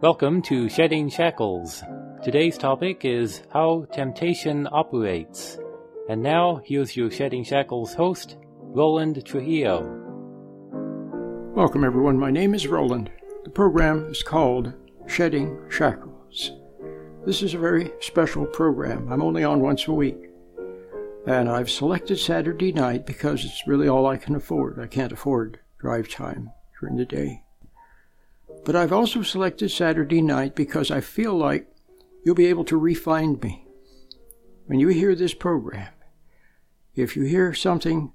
Welcome 0.00 0.40
to 0.44 0.70
Shedding 0.70 1.10
Shackles. 1.10 1.82
Today's 2.24 2.56
topic 2.56 3.04
is 3.04 3.42
how 3.52 3.86
temptation 3.92 4.66
operates. 4.72 5.58
And 6.08 6.22
now, 6.22 6.62
here's 6.64 6.96
your 6.96 7.10
Shedding 7.10 7.44
Shackles 7.44 7.92
host, 7.92 8.38
Roland 8.56 9.22
Trujillo. 9.26 9.82
Welcome, 11.54 11.84
everyone. 11.84 12.18
My 12.18 12.30
name 12.30 12.54
is 12.54 12.66
Roland. 12.66 13.10
The 13.44 13.50
program 13.50 14.06
is 14.06 14.22
called 14.22 14.72
Shedding 15.06 15.60
Shackles. 15.68 16.52
This 17.26 17.42
is 17.42 17.52
a 17.52 17.58
very 17.58 17.92
special 18.00 18.46
program. 18.46 19.12
I'm 19.12 19.20
only 19.20 19.44
on 19.44 19.60
once 19.60 19.86
a 19.86 19.92
week. 19.92 20.29
And 21.26 21.48
I've 21.48 21.70
selected 21.70 22.18
Saturday 22.18 22.72
night 22.72 23.04
because 23.06 23.44
it's 23.44 23.66
really 23.66 23.88
all 23.88 24.06
I 24.06 24.16
can 24.16 24.34
afford. 24.34 24.80
I 24.80 24.86
can't 24.86 25.12
afford 25.12 25.60
drive 25.78 26.08
time 26.08 26.50
during 26.80 26.96
the 26.96 27.04
day. 27.04 27.44
But 28.64 28.76
I've 28.76 28.92
also 28.92 29.22
selected 29.22 29.70
Saturday 29.70 30.22
night 30.22 30.54
because 30.54 30.90
I 30.90 31.00
feel 31.00 31.34
like 31.34 31.68
you'll 32.24 32.34
be 32.34 32.46
able 32.46 32.64
to 32.64 32.76
refine 32.76 33.38
me. 33.42 33.66
When 34.66 34.80
you 34.80 34.88
hear 34.88 35.14
this 35.14 35.34
program, 35.34 35.92
if 36.94 37.16
you 37.16 37.24
hear 37.24 37.54
something 37.54 38.12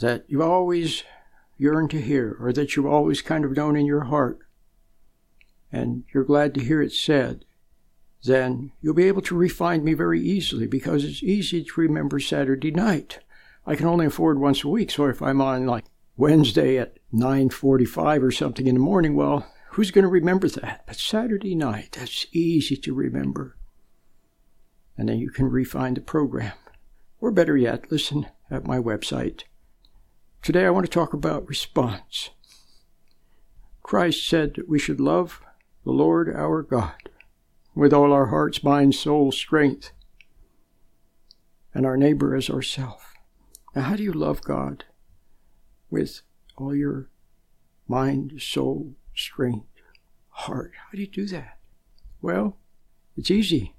that 0.00 0.24
you've 0.28 0.40
always 0.40 1.04
yearned 1.58 1.90
to 1.90 2.00
hear, 2.00 2.36
or 2.40 2.52
that 2.52 2.74
you've 2.74 2.86
always 2.86 3.22
kind 3.22 3.44
of 3.44 3.56
known 3.56 3.76
in 3.76 3.86
your 3.86 4.04
heart, 4.04 4.38
and 5.70 6.04
you're 6.12 6.24
glad 6.24 6.54
to 6.54 6.64
hear 6.64 6.82
it 6.82 6.92
said, 6.92 7.44
then 8.24 8.70
you'll 8.80 8.94
be 8.94 9.08
able 9.08 9.22
to 9.22 9.36
refine 9.36 9.84
me 9.84 9.94
very 9.94 10.20
easily 10.20 10.66
because 10.66 11.04
it's 11.04 11.22
easy 11.22 11.64
to 11.64 11.80
remember 11.80 12.20
Saturday 12.20 12.70
night. 12.70 13.18
I 13.66 13.74
can 13.74 13.86
only 13.86 14.06
afford 14.06 14.38
once 14.38 14.62
a 14.62 14.68
week, 14.68 14.90
so 14.90 15.06
if 15.06 15.20
I'm 15.22 15.40
on 15.40 15.66
like 15.66 15.84
Wednesday 16.16 16.78
at 16.78 16.98
9:45 17.12 18.22
or 18.22 18.30
something 18.30 18.66
in 18.66 18.74
the 18.74 18.80
morning, 18.80 19.16
well, 19.16 19.46
who's 19.70 19.90
going 19.90 20.04
to 20.04 20.08
remember 20.08 20.48
that? 20.48 20.84
But 20.86 20.96
Saturday 20.96 21.54
night, 21.54 21.92
that's 21.98 22.26
easy 22.32 22.76
to 22.76 22.94
remember. 22.94 23.56
And 24.96 25.08
then 25.08 25.18
you 25.18 25.30
can 25.30 25.48
refine 25.48 25.94
the 25.94 26.00
program. 26.00 26.52
Or 27.20 27.30
better 27.30 27.56
yet, 27.56 27.90
listen 27.90 28.26
at 28.50 28.66
my 28.66 28.78
website. 28.78 29.44
Today 30.42 30.66
I 30.66 30.70
want 30.70 30.86
to 30.86 30.90
talk 30.90 31.12
about 31.12 31.48
response. 31.48 32.30
Christ 33.82 34.28
said 34.28 34.54
that 34.54 34.68
we 34.68 34.78
should 34.78 35.00
love 35.00 35.40
the 35.84 35.92
Lord 35.92 36.32
our 36.34 36.62
God 36.62 37.08
with 37.74 37.92
all 37.92 38.12
our 38.12 38.26
hearts, 38.26 38.62
mind, 38.62 38.94
soul, 38.94 39.32
strength, 39.32 39.92
and 41.74 41.86
our 41.86 41.96
neighbor 41.96 42.34
as 42.34 42.50
ourself. 42.50 43.14
Now, 43.74 43.82
how 43.82 43.96
do 43.96 44.02
you 44.02 44.12
love 44.12 44.42
God? 44.42 44.84
with 45.92 46.22
all 46.56 46.74
your 46.74 47.10
mind, 47.86 48.40
soul, 48.40 48.94
strength, 49.14 49.66
heart. 50.30 50.72
How 50.74 50.96
do 50.96 51.00
you 51.02 51.06
do 51.06 51.26
that? 51.26 51.58
Well, 52.22 52.56
it's 53.16 53.30
easy. 53.30 53.76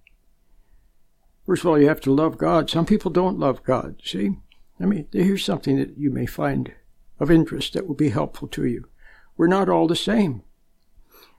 First 1.45 1.64
of 1.64 1.69
all, 1.69 1.80
you 1.80 1.88
have 1.88 2.02
to 2.02 2.14
love 2.14 2.38
God. 2.38 2.69
Some 2.69 2.86
people 2.86 3.11
don't 3.11 3.39
love 3.39 3.64
God, 3.64 3.99
see? 4.05 4.38
I 4.80 4.86
mean, 4.86 5.08
here's 5.11 5.44
something 5.44 5.77
that 5.77 5.97
you 5.97 6.11
may 6.11 6.25
find 6.25 6.73
of 7.19 7.31
interest 7.31 7.73
that 7.73 7.88
will 7.88 7.95
be 7.95 8.09
helpful 8.09 8.47
to 8.49 8.66
you. 8.66 8.88
We're 9.36 9.47
not 9.47 9.67
all 9.67 9.88
the 9.88 9.95
same. 9.95 10.44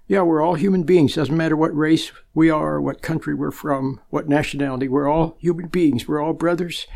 Yeah, 0.06 0.22
we're 0.22 0.42
all 0.42 0.54
human 0.54 0.82
beings. 0.82 1.14
Doesn't 1.14 1.36
matter 1.36 1.56
what 1.56 1.74
race 1.76 2.12
we 2.34 2.50
are, 2.50 2.80
what 2.80 3.00
country 3.00 3.34
we're 3.34 3.50
from, 3.50 4.00
what 4.10 4.28
nationality. 4.28 4.86
We're 4.86 5.08
all 5.08 5.36
human 5.38 5.68
beings. 5.68 6.06
We're 6.06 6.22
all 6.22 6.34
brothers 6.34 6.86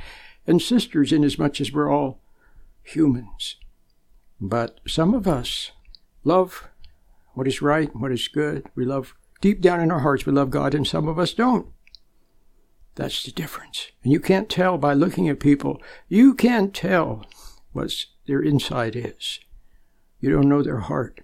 and 0.47 0.61
sisters 0.61 1.13
in 1.13 1.25
as 1.25 1.39
much 1.39 1.61
as 1.61 1.73
we're 1.73 1.91
all 1.91 2.21
humans. 2.83 3.57
But 4.41 4.81
some 4.87 5.15
of 5.15 5.27
us 5.27 5.73
love 6.23 6.69
what 7.33 7.49
is 7.49 7.63
right, 7.63 7.95
what 7.97 8.13
is 8.13 8.29
good. 8.29 8.67
We 8.75 8.85
love, 8.85 9.15
deep 9.41 9.61
down 9.61 9.81
in 9.81 9.91
our 9.91 10.01
hearts, 10.01 10.27
we 10.27 10.33
love 10.33 10.51
God, 10.51 10.75
and 10.75 10.87
some 10.87 11.09
of 11.09 11.19
us 11.19 11.33
don't. 11.33 11.69
That's 12.95 13.23
the 13.23 13.31
difference. 13.31 13.93
And 14.03 14.13
you 14.13 14.21
can't 14.21 14.49
tell 14.49 14.77
by 14.77 14.93
looking 14.93 15.29
at 15.29 15.41
people. 15.41 15.81
You 16.09 16.35
can't 16.35 16.75
tell 16.75 17.25
what 17.73 17.95
their 18.27 18.41
inside 18.41 18.97
is. 18.97 19.39
You 20.21 20.31
don't 20.31 20.49
know 20.49 20.63
their 20.63 20.81
heart. 20.81 21.21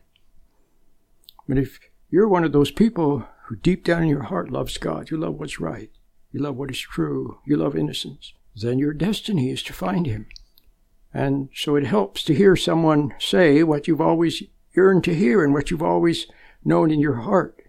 But 1.49 1.59
if 1.59 1.79
you're 2.11 2.29
one 2.29 2.45
of 2.45 2.53
those 2.53 2.71
people 2.71 3.27
who 3.47 3.57
deep 3.57 3.85
down 3.85 4.05
in 4.05 4.09
your 4.09 4.25
heart 4.25 4.51
loves 4.51 4.79
God, 4.79 5.11
you 5.11 5.17
love 5.17 5.35
what's 5.35 5.61
right, 5.61 5.91
you 6.33 6.41
love 6.41 6.57
what 6.57 6.71
is 6.71 6.81
true, 6.81 7.41
you 7.47 7.57
love 7.57 7.77
innocence, 7.77 8.33
then 8.57 8.79
your 8.79 8.93
destiny 8.93 9.51
is 9.51 9.63
to 9.65 9.73
find 9.73 10.07
Him. 10.07 10.27
And 11.13 11.49
so 11.55 11.77
it 11.77 11.87
helps 11.87 12.25
to 12.25 12.35
hear 12.35 12.57
someone 12.57 13.15
say 13.19 13.63
what 13.63 13.87
you've 13.87 14.01
always 14.01 14.43
yearned 14.75 15.05
to 15.05 15.15
hear 15.15 15.45
and 15.45 15.53
what 15.53 15.71
you've 15.71 15.83
always 15.83 16.27
known 16.65 16.91
in 16.91 17.01
your 17.01 17.17
heart. 17.17 17.61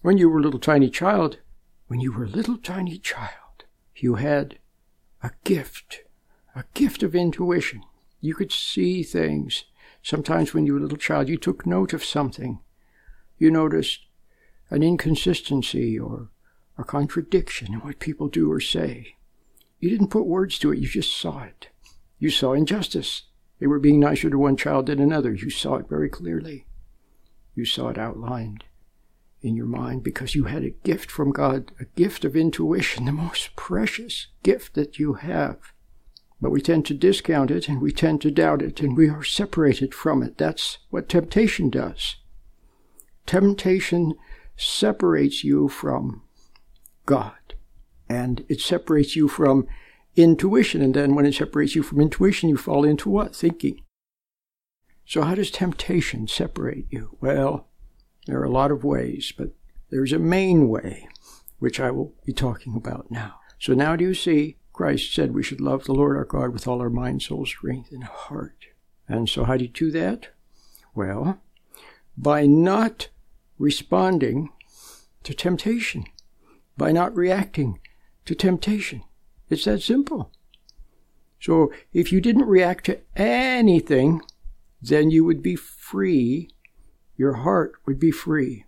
When 0.00 0.16
you 0.16 0.30
were 0.30 0.38
a 0.38 0.42
little 0.42 0.60
tiny 0.60 0.88
child, 0.88 1.38
when 1.88 2.00
you 2.00 2.12
were 2.12 2.24
a 2.24 2.28
little 2.28 2.56
tiny 2.56 2.98
child, 2.98 3.64
you 3.96 4.14
had 4.14 4.58
a 5.22 5.32
gift, 5.44 6.02
a 6.54 6.64
gift 6.74 7.02
of 7.02 7.14
intuition. 7.14 7.82
You 8.20 8.34
could 8.34 8.52
see 8.52 9.02
things. 9.02 9.64
Sometimes 10.02 10.54
when 10.54 10.64
you 10.64 10.74
were 10.74 10.78
a 10.78 10.82
little 10.82 10.98
child, 10.98 11.28
you 11.28 11.36
took 11.36 11.66
note 11.66 11.92
of 11.92 12.04
something. 12.04 12.60
You 13.38 13.50
noticed 13.50 14.00
an 14.70 14.82
inconsistency 14.82 15.98
or 15.98 16.30
a 16.76 16.84
contradiction 16.84 17.72
in 17.72 17.80
what 17.80 17.98
people 17.98 18.28
do 18.28 18.50
or 18.50 18.60
say. 18.60 19.16
You 19.80 19.90
didn't 19.90 20.08
put 20.08 20.26
words 20.26 20.58
to 20.60 20.72
it, 20.72 20.78
you 20.78 20.88
just 20.88 21.16
saw 21.16 21.42
it. 21.42 21.68
You 22.18 22.30
saw 22.30 22.52
injustice. 22.52 23.22
They 23.60 23.66
were 23.66 23.78
being 23.78 24.00
nicer 24.00 24.30
to 24.30 24.38
one 24.38 24.56
child 24.56 24.86
than 24.86 25.00
another. 25.00 25.32
You 25.32 25.50
saw 25.50 25.76
it 25.76 25.88
very 25.88 26.08
clearly. 26.08 26.66
You 27.54 27.64
saw 27.64 27.88
it 27.88 27.98
outlined 27.98 28.64
in 29.40 29.56
your 29.56 29.66
mind 29.66 30.02
because 30.02 30.34
you 30.34 30.44
had 30.44 30.64
a 30.64 30.70
gift 30.70 31.10
from 31.10 31.30
God, 31.30 31.72
a 31.80 31.84
gift 31.84 32.24
of 32.24 32.36
intuition, 32.36 33.04
the 33.04 33.12
most 33.12 33.54
precious 33.56 34.28
gift 34.42 34.74
that 34.74 34.98
you 34.98 35.14
have. 35.14 35.58
But 36.40 36.50
we 36.50 36.60
tend 36.60 36.86
to 36.86 36.94
discount 36.94 37.50
it 37.50 37.68
and 37.68 37.80
we 37.80 37.92
tend 37.92 38.20
to 38.22 38.30
doubt 38.30 38.62
it 38.62 38.80
and 38.80 38.96
we 38.96 39.08
are 39.08 39.24
separated 39.24 39.94
from 39.94 40.22
it. 40.22 40.38
That's 40.38 40.78
what 40.90 41.08
temptation 41.08 41.70
does. 41.70 42.16
Temptation 43.28 44.14
separates 44.56 45.44
you 45.44 45.68
from 45.68 46.22
God 47.04 47.54
and 48.08 48.42
it 48.48 48.58
separates 48.62 49.16
you 49.16 49.28
from 49.28 49.66
intuition. 50.16 50.80
And 50.80 50.94
then 50.94 51.14
when 51.14 51.26
it 51.26 51.34
separates 51.34 51.74
you 51.74 51.82
from 51.82 52.00
intuition, 52.00 52.48
you 52.48 52.56
fall 52.56 52.84
into 52.84 53.10
what? 53.10 53.36
Thinking. 53.36 53.82
So, 55.04 55.20
how 55.22 55.34
does 55.34 55.50
temptation 55.50 56.26
separate 56.26 56.86
you? 56.88 57.18
Well, 57.20 57.68
there 58.26 58.40
are 58.40 58.44
a 58.44 58.50
lot 58.50 58.70
of 58.70 58.82
ways, 58.82 59.30
but 59.36 59.50
there's 59.90 60.14
a 60.14 60.18
main 60.18 60.66
way, 60.70 61.06
which 61.58 61.78
I 61.78 61.90
will 61.90 62.14
be 62.24 62.32
talking 62.32 62.76
about 62.76 63.10
now. 63.10 63.40
So, 63.58 63.74
now 63.74 63.94
do 63.94 64.04
you 64.04 64.14
see? 64.14 64.56
Christ 64.72 65.12
said 65.12 65.34
we 65.34 65.42
should 65.42 65.60
love 65.60 65.84
the 65.84 65.92
Lord 65.92 66.16
our 66.16 66.24
God 66.24 66.54
with 66.54 66.66
all 66.66 66.80
our 66.80 66.88
mind, 66.88 67.20
soul, 67.20 67.44
strength, 67.44 67.92
and 67.92 68.04
heart. 68.04 68.68
And 69.06 69.28
so, 69.28 69.44
how 69.44 69.58
do 69.58 69.64
you 69.64 69.70
do 69.70 69.90
that? 69.90 70.28
Well, 70.94 71.42
by 72.16 72.46
not 72.46 73.08
responding 73.58 74.50
to 75.24 75.34
temptation, 75.34 76.04
by 76.76 76.92
not 76.92 77.14
reacting 77.14 77.80
to 78.24 78.34
temptation. 78.34 79.02
It's 79.50 79.64
that 79.64 79.82
simple. 79.82 80.30
So 81.40 81.72
if 81.92 82.12
you 82.12 82.20
didn't 82.20 82.46
react 82.46 82.86
to 82.86 83.00
anything, 83.16 84.22
then 84.80 85.10
you 85.10 85.24
would 85.24 85.42
be 85.42 85.56
free. 85.56 86.50
Your 87.16 87.34
heart 87.34 87.72
would 87.86 87.98
be 87.98 88.10
free. 88.10 88.64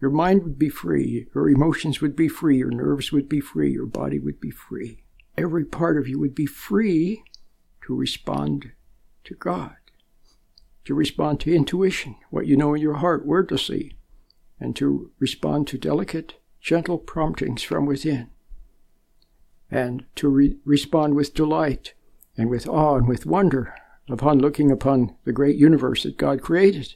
Your 0.00 0.10
mind 0.10 0.42
would 0.42 0.58
be 0.58 0.68
free. 0.68 1.26
Your 1.34 1.48
emotions 1.48 2.00
would 2.00 2.16
be 2.16 2.28
free. 2.28 2.58
Your 2.58 2.70
nerves 2.70 3.12
would 3.12 3.28
be 3.28 3.40
free. 3.40 3.72
Your 3.72 3.86
body 3.86 4.18
would 4.18 4.40
be 4.40 4.50
free. 4.50 5.02
Every 5.36 5.64
part 5.64 5.96
of 5.96 6.06
you 6.06 6.18
would 6.18 6.34
be 6.34 6.46
free 6.46 7.22
to 7.86 7.94
respond 7.94 8.72
to 9.24 9.34
God, 9.34 9.76
to 10.84 10.94
respond 10.94 11.40
to 11.40 11.54
intuition, 11.54 12.16
what 12.30 12.46
you 12.46 12.56
know 12.56 12.74
in 12.74 12.82
your 12.82 12.94
heart 12.94 13.26
where 13.26 13.42
to 13.42 13.54
wordlessly, 13.54 13.96
and 14.60 14.74
to 14.76 15.10
respond 15.18 15.66
to 15.68 15.78
delicate, 15.78 16.34
gentle 16.60 16.98
promptings 16.98 17.62
from 17.62 17.86
within 17.86 18.30
and 19.70 20.04
to 20.14 20.28
re- 20.28 20.56
respond 20.64 21.14
with 21.14 21.34
delight 21.34 21.94
and 22.36 22.48
with 22.48 22.66
awe 22.66 22.96
and 22.96 23.08
with 23.08 23.26
wonder 23.26 23.74
upon 24.08 24.38
looking 24.38 24.70
upon 24.70 25.14
the 25.24 25.32
great 25.32 25.56
universe 25.56 26.02
that 26.02 26.16
God 26.16 26.42
created 26.42 26.94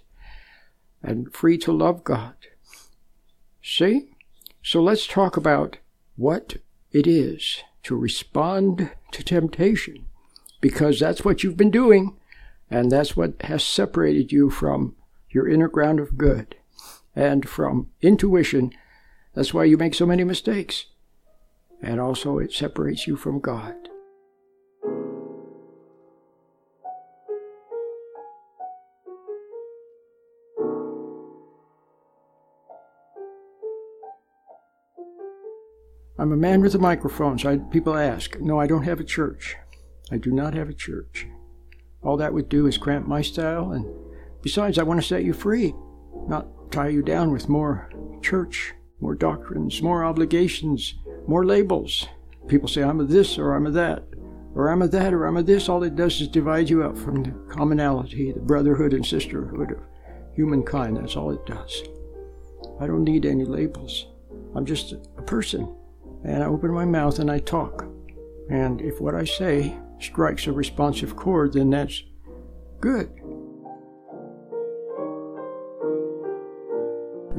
and 1.03 1.33
free 1.33 1.59
to 1.59 1.73
love 1.73 2.05
God. 2.05 2.35
See? 3.63 4.11
So 4.63 4.83
let's 4.83 5.07
talk 5.07 5.37
about 5.37 5.79
what 6.17 6.57
it 6.93 7.07
is 7.07 7.63
to 7.85 7.97
respond 7.97 8.91
to 9.13 9.23
temptation 9.23 10.07
because 10.61 11.01
that's 11.01 11.25
what 11.25 11.43
you've 11.43 11.57
been 11.57 11.71
doing 11.71 12.17
and 12.71 12.91
that's 12.91 13.17
what 13.17 13.41
has 13.43 13.63
separated 13.65 14.33
you 14.33 14.51
from 14.51 14.95
your 15.31 15.49
inner 15.49 15.69
ground 15.69 16.01
of 16.01 16.19
good 16.19 16.57
and 17.19 17.49
from 17.49 17.89
intuition. 18.01 18.71
That's 19.35 19.53
why 19.53 19.65
you 19.65 19.77
make 19.77 19.93
so 19.93 20.07
many 20.07 20.23
mistakes. 20.23 20.87
And 21.83 22.01
also, 22.01 22.39
it 22.39 22.53
separates 22.53 23.09
you 23.09 23.17
from 23.17 23.41
God. 23.41 23.75
I'm 36.21 36.33
a 36.33 36.37
man 36.37 36.63
with 36.63 36.75
a 36.75 36.79
microphone, 36.79 37.39
so 37.39 37.51
I, 37.51 37.57
people 37.57 37.97
ask, 37.97 38.39
No, 38.41 38.61
I 38.61 38.67
don't 38.69 38.83
have 38.85 39.01
a 39.01 39.05
church. 39.05 39.57
I 40.11 40.19
do 40.19 40.31
not 40.31 40.55
have 40.55 40.69
a 40.69 40.75
church. 40.75 41.27
All 42.03 42.17
that 42.17 42.33
would 42.33 42.49
do 42.49 42.67
is 42.67 42.79
cramp 42.79 43.09
my 43.09 43.23
style, 43.23 43.73
and 43.73 43.87
besides, 44.43 44.79
I 44.79 44.85
want 44.85 45.01
to 45.01 45.07
set 45.07 45.25
you 45.25 45.33
free, 45.33 45.75
not 46.29 46.47
tie 46.71 46.89
you 46.89 47.03
down 47.03 47.31
with 47.33 47.49
more 47.49 47.91
church, 48.23 48.75
more 49.01 49.15
doctrines, 49.15 49.83
more 49.83 50.05
obligations, 50.05 50.95
more 51.27 51.45
labels. 51.45 52.07
People 52.47 52.69
say, 52.69 52.83
I'm 52.83 53.01
a 53.01 53.05
this 53.05 53.39
or 53.39 53.55
I'm 53.55 53.67
a 53.67 53.71
that, 53.73 54.05
or 54.55 54.71
I'm 54.71 54.83
a 54.83 54.89
that 54.89 55.13
or 55.13 55.27
I'm 55.27 55.37
a 55.37 55.43
this. 55.43 55.69
All 55.69 55.83
it 55.83 55.97
does 55.97 56.21
is 56.21 56.29
divide 56.29 56.71
you 56.71 56.83
up 56.83 56.97
from 56.97 57.23
the 57.23 57.31
commonality, 57.55 58.33
the 58.33 58.41
brotherhood 58.41 58.93
and 58.93 59.05
sisterhood 59.05 59.73
of 59.73 59.79
humankind. 60.35 60.97
That's 60.97 61.17
all 61.17 61.31
it 61.31 61.45
does. 61.47 61.83
I 62.81 62.87
don't 62.87 63.05
need 63.05 63.27
any 63.27 63.45
labels. 63.45 64.07
I'm 64.55 64.65
just 64.65 64.93
a 64.93 65.23
person. 65.23 65.75
And 66.25 66.43
I 66.43 66.47
open 66.47 66.73
my 66.73 66.85
mouth 66.85 67.19
and 67.19 67.31
I 67.31 67.39
talk. 67.39 67.85
And 68.51 68.81
if 68.81 69.01
what 69.01 69.15
I 69.15 69.25
say 69.25 69.77
strikes 70.01 70.47
a 70.47 70.53
responsive 70.53 71.17
chord, 71.17 71.53
then 71.53 71.71
that's 71.71 72.03
good. 72.81 73.11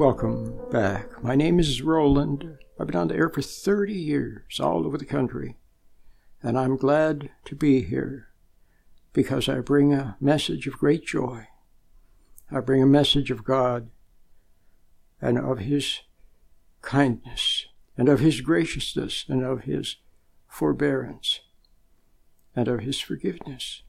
Welcome 0.00 0.58
back. 0.70 1.22
My 1.22 1.34
name 1.34 1.60
is 1.60 1.82
Roland. 1.82 2.56
I've 2.78 2.86
been 2.86 2.96
on 2.96 3.08
the 3.08 3.16
air 3.16 3.28
for 3.28 3.42
30 3.42 3.92
years, 3.92 4.58
all 4.58 4.86
over 4.86 4.96
the 4.96 5.04
country. 5.04 5.58
And 6.42 6.58
I'm 6.58 6.78
glad 6.78 7.28
to 7.44 7.54
be 7.54 7.82
here 7.82 8.28
because 9.12 9.46
I 9.46 9.60
bring 9.60 9.92
a 9.92 10.16
message 10.18 10.66
of 10.66 10.78
great 10.78 11.04
joy. 11.04 11.48
I 12.50 12.60
bring 12.60 12.82
a 12.82 12.86
message 12.86 13.30
of 13.30 13.44
God 13.44 13.90
and 15.20 15.36
of 15.36 15.58
His 15.58 16.00
kindness 16.80 17.66
and 17.98 18.08
of 18.08 18.20
His 18.20 18.40
graciousness 18.40 19.26
and 19.28 19.44
of 19.44 19.64
His 19.64 19.96
forbearance 20.48 21.40
and 22.56 22.68
of 22.68 22.80
His 22.80 22.98
forgiveness. 22.98 23.82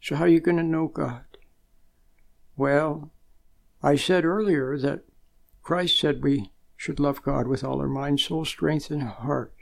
So, 0.00 0.14
how 0.14 0.22
are 0.22 0.28
you 0.28 0.38
going 0.38 0.58
to 0.58 0.62
know 0.62 0.86
God? 0.86 1.24
Well, 2.56 3.10
I 3.82 3.96
said 3.96 4.24
earlier 4.24 4.78
that 4.78 5.02
Christ 5.62 5.98
said 5.98 6.22
we 6.22 6.52
should 6.76 6.98
love 6.98 7.22
God 7.22 7.46
with 7.46 7.62
all 7.62 7.80
our 7.80 7.88
mind, 7.88 8.20
soul, 8.20 8.44
strength, 8.44 8.90
and 8.90 9.02
heart. 9.02 9.54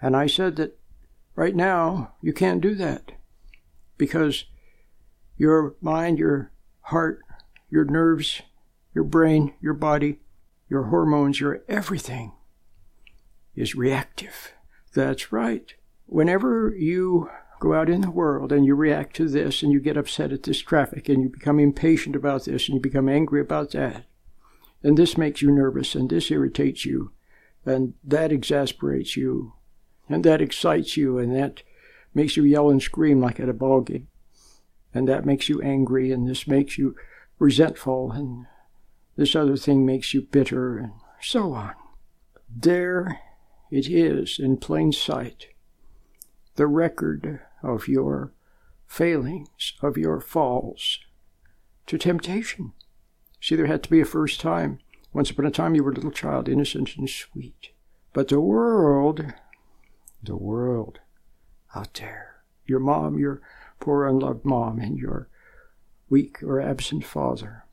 And 0.00 0.16
I 0.16 0.26
said 0.26 0.56
that 0.56 0.78
right 1.34 1.56
now 1.56 2.14
you 2.22 2.32
can't 2.32 2.60
do 2.60 2.74
that 2.76 3.12
because 3.96 4.44
your 5.36 5.74
mind, 5.80 6.18
your 6.18 6.52
heart, 6.82 7.20
your 7.68 7.84
nerves, 7.84 8.42
your 8.94 9.04
brain, 9.04 9.54
your 9.60 9.74
body, 9.74 10.20
your 10.68 10.84
hormones, 10.84 11.40
your 11.40 11.62
everything 11.68 12.32
is 13.54 13.74
reactive. 13.74 14.52
That's 14.94 15.32
right. 15.32 15.74
Whenever 16.06 16.74
you 16.76 17.30
go 17.60 17.74
out 17.74 17.90
in 17.90 18.02
the 18.02 18.10
world 18.10 18.52
and 18.52 18.64
you 18.64 18.74
react 18.74 19.16
to 19.16 19.28
this 19.28 19.62
and 19.62 19.72
you 19.72 19.80
get 19.80 19.96
upset 19.96 20.32
at 20.32 20.44
this 20.44 20.60
traffic 20.60 21.08
and 21.08 21.22
you 21.22 21.28
become 21.28 21.58
impatient 21.58 22.14
about 22.14 22.44
this 22.44 22.68
and 22.68 22.76
you 22.76 22.80
become 22.80 23.08
angry 23.08 23.40
about 23.40 23.72
that, 23.72 24.04
and 24.82 24.96
this 24.96 25.16
makes 25.16 25.42
you 25.42 25.50
nervous 25.50 25.94
and 25.94 26.10
this 26.10 26.30
irritates 26.30 26.84
you 26.84 27.12
and 27.64 27.94
that 28.04 28.32
exasperates 28.32 29.16
you 29.16 29.54
and 30.08 30.24
that 30.24 30.40
excites 30.40 30.96
you 30.96 31.18
and 31.18 31.34
that 31.34 31.62
makes 32.14 32.36
you 32.36 32.44
yell 32.44 32.70
and 32.70 32.82
scream 32.82 33.20
like 33.20 33.38
at 33.38 33.48
a 33.48 33.52
ball 33.52 33.80
game 33.80 34.08
and 34.94 35.08
that 35.08 35.26
makes 35.26 35.48
you 35.48 35.60
angry 35.62 36.10
and 36.10 36.28
this 36.28 36.46
makes 36.46 36.78
you 36.78 36.94
resentful 37.38 38.12
and 38.12 38.46
this 39.16 39.34
other 39.34 39.56
thing 39.56 39.84
makes 39.84 40.14
you 40.14 40.22
bitter 40.22 40.78
and 40.78 40.92
so 41.20 41.52
on. 41.52 41.74
There 42.48 43.20
it 43.70 43.88
is 43.88 44.38
in 44.38 44.56
plain 44.56 44.92
sight 44.92 45.48
the 46.54 46.66
record 46.66 47.40
of 47.62 47.86
your 47.86 48.32
failings, 48.86 49.74
of 49.82 49.96
your 49.96 50.20
falls 50.20 50.98
to 51.86 51.98
temptation. 51.98 52.72
See, 53.40 53.56
there 53.56 53.66
had 53.66 53.82
to 53.84 53.90
be 53.90 54.00
a 54.00 54.04
first 54.04 54.40
time. 54.40 54.80
Once 55.12 55.30
upon 55.30 55.46
a 55.46 55.50
time, 55.50 55.74
you 55.74 55.82
were 55.82 55.90
a 55.92 55.94
little 55.94 56.10
child, 56.10 56.48
innocent 56.48 56.96
and 56.96 57.08
sweet. 57.08 57.70
But 58.12 58.28
the 58.28 58.40
world, 58.40 59.32
the 60.22 60.36
world 60.36 61.00
out 61.74 61.94
there, 61.94 62.42
your 62.66 62.80
mom, 62.80 63.18
your 63.18 63.40
poor 63.80 64.06
unloved 64.06 64.44
mom, 64.44 64.78
and 64.78 64.98
your 64.98 65.28
weak 66.10 66.42
or 66.42 66.60
absent 66.60 67.04
father, 67.04 67.64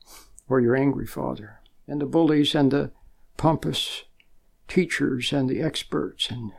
or 0.48 0.60
your 0.60 0.76
angry 0.76 1.08
father, 1.08 1.62
and 1.88 2.02
the 2.02 2.06
bullies 2.06 2.54
and 2.54 2.72
the 2.72 2.92
pompous 3.38 4.04
teachers 4.68 5.34
and 5.34 5.50
the 5.50 5.62
experts, 5.62 6.30
and 6.30 6.52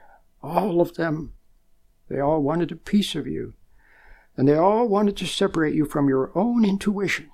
all 0.43 0.81
of 0.81 0.95
them 0.95 1.33
they 2.09 2.21
all 2.21 2.43
wanted 2.43 2.71
a 2.71 2.77
piece 2.77 3.15
of 3.15 3.27
you. 3.27 3.55
And 4.37 4.47
they 4.47 4.55
all 4.55 4.87
wanted 4.87 5.17
to 5.19 5.27
separate 5.27 5.75
you 5.75 5.87
from 5.87 6.09
your 6.09 6.31
own 6.35 6.65
intuition. 6.65 7.31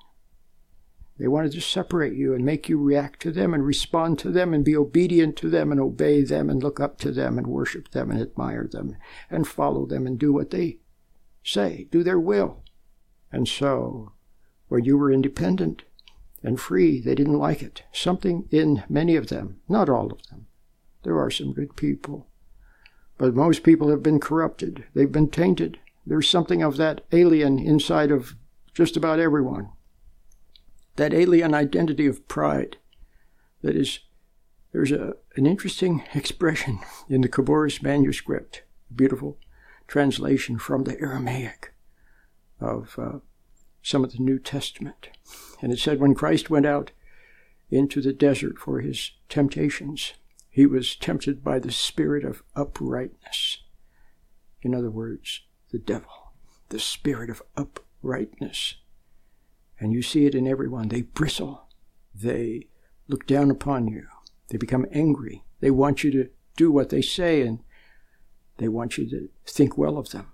They 1.23 1.29
wanted 1.29 1.53
to 1.53 1.61
separate 1.61 2.15
you 2.15 2.33
and 2.33 2.43
make 2.43 2.67
you 2.67 2.77
react 2.77 3.21
to 3.21 3.31
them 3.31 3.53
and 3.53 3.65
respond 3.65 4.19
to 4.19 4.29
them 4.29 4.53
and 4.53 4.65
be 4.65 4.75
obedient 4.75 5.37
to 5.37 5.49
them 5.49 5.71
and 5.71 5.79
obey 5.79 6.21
them 6.21 6.49
and 6.49 6.61
look 6.61 6.81
up 6.81 6.97
to 6.97 7.13
them 7.13 7.37
and 7.37 7.47
worship 7.47 7.91
them 7.91 8.11
and 8.11 8.21
admire 8.21 8.67
them 8.69 8.97
and 9.29 9.47
follow 9.47 9.85
them 9.85 10.05
and 10.05 10.19
do 10.19 10.33
what 10.33 10.49
they 10.49 10.79
say, 11.41 11.87
do 11.93 12.03
their 12.03 12.19
will. 12.19 12.65
And 13.31 13.47
so, 13.47 14.11
when 14.67 14.83
you 14.83 14.97
were 14.97 15.13
independent 15.13 15.83
and 16.43 16.59
free, 16.59 16.99
they 16.99 17.15
didn't 17.15 17.39
like 17.39 17.61
it. 17.63 17.83
Something 17.93 18.49
in 18.51 18.83
many 18.89 19.15
of 19.15 19.27
them, 19.27 19.61
not 19.69 19.87
all 19.87 20.11
of 20.11 20.27
them. 20.27 20.47
There 21.03 21.17
are 21.17 21.31
some 21.31 21.53
good 21.53 21.77
people 21.77 22.27
but 23.17 23.33
most 23.33 23.63
people 23.63 23.89
have 23.91 24.03
been 24.03 24.19
corrupted. 24.19 24.83
They've 24.93 25.09
been 25.09 25.29
tainted. 25.29 25.79
There's 26.05 26.27
something 26.27 26.61
of 26.61 26.75
that 26.75 27.05
alien 27.13 27.59
inside 27.59 28.11
of 28.11 28.35
just 28.73 28.97
about 28.97 29.19
everyone. 29.19 29.69
That 30.95 31.13
alien 31.13 31.53
identity 31.53 32.05
of 32.05 32.27
pride. 32.27 32.77
That 33.61 33.75
is, 33.75 33.99
there's 34.71 34.91
a, 34.91 35.13
an 35.35 35.45
interesting 35.45 36.03
expression 36.13 36.79
in 37.09 37.21
the 37.21 37.29
Khabouris 37.29 37.81
manuscript, 37.81 38.63
beautiful 38.93 39.37
translation 39.87 40.57
from 40.59 40.83
the 40.83 40.99
Aramaic 40.99 41.73
of 42.59 42.95
uh, 42.97 43.19
some 43.81 44.03
of 44.03 44.11
the 44.11 44.19
New 44.19 44.39
Testament. 44.39 45.09
And 45.61 45.71
it 45.71 45.79
said, 45.79 45.99
when 45.99 46.15
Christ 46.15 46.49
went 46.49 46.65
out 46.65 46.91
into 47.69 48.01
the 48.01 48.13
desert 48.13 48.57
for 48.57 48.81
his 48.81 49.11
temptations, 49.29 50.13
he 50.49 50.65
was 50.65 50.95
tempted 50.95 51.43
by 51.43 51.57
the 51.59 51.71
spirit 51.71 52.23
of 52.23 52.43
uprightness. 52.55 53.63
In 54.61 54.75
other 54.75 54.91
words, 54.91 55.41
the 55.71 55.79
devil, 55.79 56.33
the 56.69 56.79
spirit 56.79 57.29
of 57.29 57.41
uprightness. 57.57 58.75
And 59.79 59.91
you 59.93 60.01
see 60.01 60.25
it 60.25 60.35
in 60.35 60.47
everyone. 60.47 60.89
They 60.89 61.01
bristle. 61.01 61.67
They 62.13 62.67
look 63.07 63.25
down 63.27 63.51
upon 63.51 63.87
you. 63.87 64.07
They 64.49 64.57
become 64.57 64.85
angry. 64.91 65.43
They 65.59 65.71
want 65.71 66.03
you 66.03 66.11
to 66.11 66.29
do 66.55 66.71
what 66.71 66.89
they 66.89 67.01
say 67.01 67.41
and 67.41 67.59
they 68.57 68.67
want 68.67 68.97
you 68.97 69.09
to 69.09 69.29
think 69.45 69.77
well 69.77 69.97
of 69.97 70.11
them. 70.11 70.31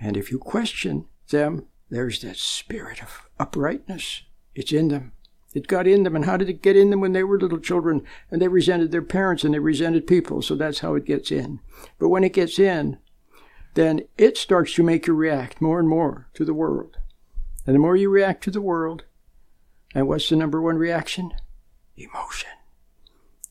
And 0.00 0.16
if 0.16 0.30
you 0.30 0.38
question 0.38 1.06
them, 1.30 1.66
there's 1.88 2.20
that 2.22 2.36
spirit 2.36 3.02
of 3.02 3.28
uprightness. 3.38 4.22
It's 4.54 4.72
in 4.72 4.88
them. 4.88 5.12
It 5.54 5.68
got 5.68 5.86
in 5.86 6.02
them. 6.02 6.16
And 6.16 6.24
how 6.24 6.36
did 6.36 6.48
it 6.48 6.62
get 6.62 6.76
in 6.76 6.90
them 6.90 7.00
when 7.00 7.12
they 7.12 7.22
were 7.22 7.38
little 7.38 7.58
children? 7.58 8.02
And 8.30 8.40
they 8.40 8.48
resented 8.48 8.90
their 8.90 9.02
parents 9.02 9.44
and 9.44 9.54
they 9.54 9.58
resented 9.58 10.06
people. 10.06 10.42
So 10.42 10.54
that's 10.54 10.80
how 10.80 10.94
it 10.94 11.04
gets 11.04 11.30
in. 11.30 11.60
But 11.98 12.08
when 12.08 12.24
it 12.24 12.32
gets 12.32 12.58
in, 12.58 12.98
then 13.74 14.02
it 14.18 14.36
starts 14.36 14.74
to 14.74 14.82
make 14.82 15.06
you 15.06 15.14
react 15.14 15.60
more 15.60 15.78
and 15.78 15.88
more 15.88 16.28
to 16.34 16.44
the 16.44 16.54
world. 16.54 16.96
And 17.66 17.74
the 17.74 17.80
more 17.80 17.96
you 17.96 18.10
react 18.10 18.42
to 18.44 18.50
the 18.50 18.60
world, 18.60 19.04
and 19.94 20.08
what's 20.08 20.28
the 20.28 20.36
number 20.36 20.60
one 20.60 20.76
reaction? 20.76 21.32
Emotion. 21.96 22.50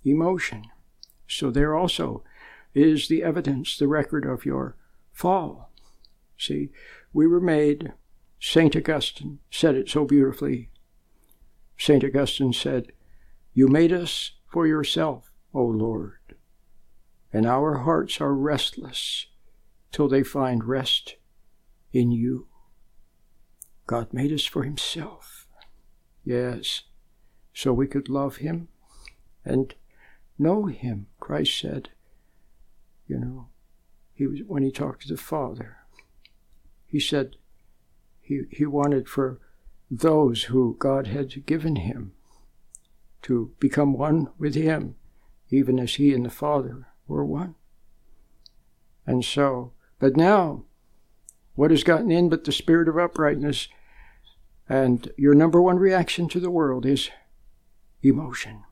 Emotion. 0.03 0.65
So 1.27 1.49
there 1.49 1.75
also 1.75 2.23
is 2.73 3.07
the 3.07 3.23
evidence, 3.23 3.77
the 3.77 3.87
record 3.87 4.25
of 4.25 4.45
your 4.45 4.75
fall. 5.11 5.71
See, 6.37 6.69
we 7.13 7.27
were 7.27 7.39
made, 7.39 7.93
St. 8.39 8.75
Augustine 8.75 9.39
said 9.49 9.75
it 9.75 9.89
so 9.89 10.05
beautifully 10.05 10.71
St. 11.81 12.03
Augustine 12.03 12.53
said, 12.53 12.91
You 13.55 13.67
made 13.67 13.91
us 13.91 14.33
for 14.45 14.67
yourself, 14.67 15.31
O 15.51 15.63
Lord, 15.63 16.35
and 17.33 17.47
our 17.47 17.79
hearts 17.79 18.21
are 18.21 18.35
restless 18.35 19.25
till 19.91 20.07
they 20.07 20.21
find 20.21 20.63
rest 20.63 21.15
in 21.91 22.11
you. 22.11 22.45
God 23.91 24.13
made 24.13 24.31
us 24.31 24.45
for 24.45 24.63
himself. 24.63 25.47
Yes, 26.23 26.83
so 27.53 27.73
we 27.73 27.87
could 27.87 28.07
love 28.07 28.37
him 28.37 28.69
and 29.43 29.75
know 30.39 30.67
him. 30.67 31.07
Christ 31.19 31.59
said, 31.59 31.89
you 33.05 33.19
know, 33.19 33.49
he 34.13 34.27
was 34.27 34.39
when 34.47 34.63
he 34.63 34.71
talked 34.71 35.01
to 35.01 35.09
the 35.09 35.17
Father, 35.17 35.79
he 36.87 37.01
said 37.01 37.35
he, 38.21 38.43
he 38.49 38.65
wanted 38.65 39.09
for 39.09 39.41
those 39.89 40.43
who 40.43 40.77
God 40.79 41.07
had 41.07 41.45
given 41.45 41.75
him 41.75 42.13
to 43.23 43.51
become 43.59 43.91
one 43.91 44.29
with 44.37 44.55
him, 44.55 44.95
even 45.49 45.77
as 45.77 45.95
he 45.95 46.13
and 46.13 46.25
the 46.25 46.29
Father 46.29 46.87
We're 47.09 47.25
one. 47.25 47.55
And 49.05 49.25
so, 49.25 49.73
but 49.99 50.15
now, 50.15 50.63
what 51.55 51.71
has 51.71 51.83
gotten 51.83 52.09
in 52.09 52.29
but 52.29 52.45
the 52.45 52.53
spirit 52.53 52.87
of 52.87 52.97
uprightness? 52.97 53.67
And 54.71 55.11
your 55.17 55.33
number 55.33 55.61
one 55.61 55.79
reaction 55.79 56.29
to 56.29 56.39
the 56.39 56.49
world 56.49 56.85
is 56.85 57.09
emotion. 58.01 58.63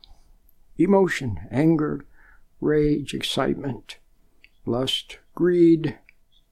Emotion, 0.78 1.42
anger, 1.52 2.06
rage, 2.62 3.14
excitement, 3.14 3.98
lust, 4.66 5.18
greed, 5.36 6.00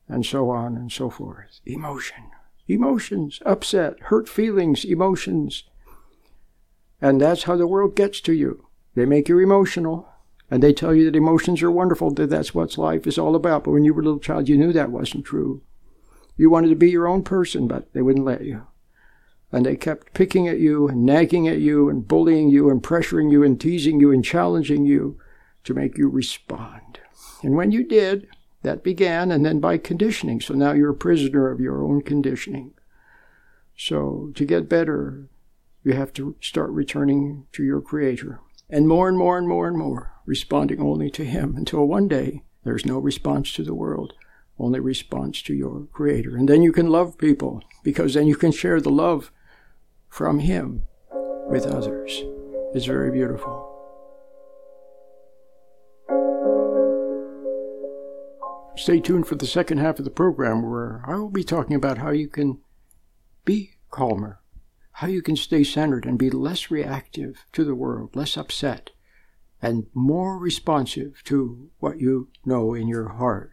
and 0.10 0.25
so 0.25 0.50
on 0.50 0.75
and 0.75 0.92
so 0.92 1.10
forth. 1.10 1.62
Emotion. 1.66 2.25
Emotions, 2.68 3.42
upset, 3.46 3.98
hurt 4.12 4.27
feelings, 4.27 4.84
emotions. 4.84 5.63
And 7.00 7.22
that's 7.22 7.44
how 7.44 7.56
the 7.56 7.68
world 7.68 7.96
gets 7.96 8.20
to 8.20 8.34
you. 8.34 8.68
They 8.96 9.06
make 9.06 9.30
you 9.30 9.39
emotional, 9.39 10.10
and 10.51 10.62
they 10.62 10.74
tell 10.74 10.94
you 10.94 11.06
that 11.06 11.16
emotions 11.16 11.63
are 11.63 11.72
wonderful, 11.72 12.12
that 12.16 12.30
that's 12.30 12.54
what 12.54 12.77
life 12.77 13.08
is 13.08 13.18
all 13.18 13.34
about. 13.34 13.63
But 13.63 13.72
when 13.72 13.86
you 13.86 13.94
were 13.94 14.01
a 14.01 14.04
little 14.04 14.20
child, 14.20 14.50
you 14.50 14.58
knew 14.58 14.74
that 14.74 14.92
wasn't 14.92 15.24
true. 15.24 15.62
You 16.36 16.50
wanted 16.50 16.68
to 16.68 16.75
be 16.75 16.89
your 16.89 17.08
own 17.08 17.24
person, 17.24 17.66
but 17.70 17.94
they 17.94 18.01
wouldn't 18.01 18.25
let 18.25 18.44
you. 18.44 18.68
And 19.51 19.66
they 19.66 19.75
kept 19.75 20.13
picking 20.13 20.48
at 20.48 20.60
you 20.60 20.88
and 20.88 21.06
nagging 21.06 21.48
at 21.48 21.60
you 21.60 21.89
and 21.89 22.08
bullying 22.08 22.50
you 22.50 22.70
and 22.70 22.84
pressuring 22.84 23.32
you 23.32 23.44
and 23.44 23.60
teasing 23.60 24.00
you 24.00 24.12
and 24.12 24.24
challenging 24.24 24.86
you 24.86 25.18
to 25.63 25.74
make 25.74 25.98
you 25.98 26.10
respond. 26.10 27.00
And 27.44 27.56
when 27.56 27.72
you 27.72 27.84
did, 27.84 28.27
that 28.63 28.84
began, 28.84 29.32
and 29.32 29.46
then 29.46 29.60
by 29.60 29.77
conditioning. 29.77 30.42
So 30.42 30.54
now 30.54 30.74
you're 30.74 30.92
a 30.92 30.96
prisoner 30.96 31.50
of 31.50 31.60
your 31.60 31.84
own 31.84 32.01
conditioning. 32.01 32.74
So 33.77 34.32
to 34.36 34.46
get 34.46 34.68
better, 34.68 35.30
you 35.84 35.94
have 35.94 36.12
to 36.13 36.36
start 36.42 36.72
returning 36.72 37.46
to 37.54 37.63
your 37.63 37.80
Creator. 37.80 38.42
And 38.70 38.88
more 38.88 39.08
and 39.08 39.18
more 39.18 39.38
and 39.38 39.48
more 39.48 39.68
and 39.68 39.77
more, 39.77 40.12
responding 40.25 40.82
only 40.82 41.10
to 41.12 41.24
Him 41.24 41.56
until 41.56 41.86
one 41.86 42.10
day 42.10 42.44
there's 42.63 42.86
no 42.86 42.98
response 42.98 43.54
to 43.54 43.63
the 43.63 43.75
world, 43.75 44.13
only 44.60 44.82
response 44.82 45.42
to 45.44 45.54
your 45.54 45.88
Creator. 45.94 46.36
And 46.36 46.50
then 46.50 46.62
you 46.62 46.74
can 46.74 46.89
love 46.89 47.18
people 47.18 47.63
because 47.84 48.16
then 48.16 48.27
you 48.27 48.36
can 48.36 48.51
share 48.51 48.82
the 48.82 48.89
love 48.89 49.32
from 50.09 50.39
Him 50.39 50.83
with 51.49 51.65
others. 51.65 52.23
It's 52.73 52.85
very 52.85 53.11
beautiful. 53.11 53.73
Stay 58.75 58.99
tuned 58.99 59.25
for 59.25 59.35
the 59.35 59.47
second 59.47 59.79
half 59.79 59.97
of 59.97 60.05
the 60.05 60.11
program 60.11 60.61
where 60.61 61.03
I 61.07 61.15
will 61.15 61.31
be 61.31 61.43
talking 61.43 61.75
about 61.75 61.97
how 61.97 62.11
you 62.11 62.27
can 62.27 62.59
be 63.43 63.71
calmer, 63.89 64.39
how 64.91 65.07
you 65.07 65.21
can 65.21 65.35
stay 65.35 65.63
centered 65.63 66.05
and 66.05 66.19
be 66.19 66.29
less 66.29 66.69
reactive 66.69 67.45
to 67.53 67.63
the 67.63 67.73
world, 67.73 68.15
less 68.15 68.37
upset, 68.37 68.91
and 69.61 69.87
more 69.93 70.37
responsive 70.37 71.23
to 71.23 71.69
what 71.79 71.99
you 71.99 72.29
know 72.45 72.75
in 72.75 72.87
your 72.87 73.09
heart. 73.09 73.51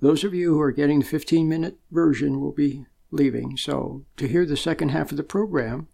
Those 0.00 0.24
of 0.24 0.34
you 0.34 0.54
who 0.54 0.60
are 0.60 0.72
getting 0.72 1.00
the 1.00 1.06
15 1.06 1.48
minute 1.48 1.78
version 1.90 2.40
will 2.40 2.52
be 2.52 2.86
leaving, 3.10 3.56
so 3.56 4.04
to 4.16 4.28
hear 4.28 4.44
the 4.44 4.56
second 4.56 4.90
half 4.90 5.10
of 5.10 5.16
the 5.16 5.22
program, 5.22 5.88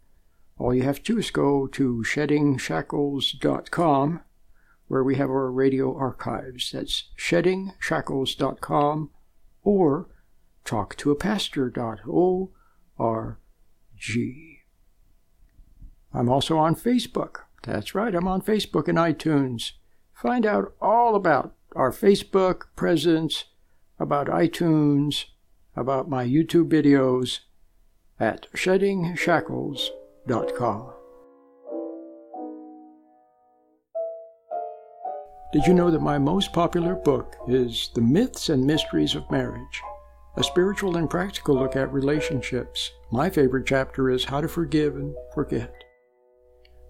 all 0.59 0.75
you 0.75 0.83
have 0.83 1.03
to 1.03 1.15
do 1.15 1.19
is 1.19 1.31
go 1.31 1.67
to 1.69 2.05
sheddingshackles.com 2.07 4.21
where 4.87 5.05
we 5.05 5.17
have 5.17 5.31
our 5.31 5.51
radio 5.51 5.97
archives. 5.97 6.73
That's 6.73 7.05
sheddingshackles.com 7.19 9.11
or 9.63 10.09
talktoapastor.org. 10.65 12.49
I'm 16.13 16.29
also 16.29 16.59
on 16.59 16.77
Facebook. 16.77 17.37
That's 17.63 17.95
right, 17.95 18.15
I'm 18.15 18.29
on 18.29 18.43
Facebook 18.43 18.89
and 18.89 18.99
iTunes. 18.99 19.73
Find 20.13 20.45
out 20.47 20.75
all 20.81 21.17
about 21.17 21.55
our 21.75 21.91
Facebook 21.91 22.65
presence, 22.77 23.47
about 23.99 24.29
iTunes, 24.29 25.25
about 25.77 26.09
my 26.09 26.25
YouTube 26.25 26.69
videos 26.69 27.41
at 28.21 28.47
sheddingshackles.com. 28.53 30.91
Did 35.53 35.67
you 35.67 35.75
know 35.75 35.91
that 35.91 36.03
my 36.03 36.19
most 36.19 36.53
popular 36.53 36.95
book 36.97 37.37
is 37.47 37.91
The 37.95 38.01
Myths 38.01 38.49
and 38.49 38.67
Mysteries 38.67 39.15
of 39.15 39.31
Marriage? 39.31 39.83
A 40.37 40.43
spiritual 40.43 40.97
and 40.97 41.09
practical 41.09 41.55
look 41.55 41.77
at 41.77 41.93
relationships. 41.93 42.91
My 43.13 43.31
favorite 43.31 43.65
chapter 43.65 44.11
is 44.11 44.25
How 44.25 44.41
to 44.41 44.49
Forgive 44.49 44.97
and 44.97 45.15
Forget. 45.33 45.73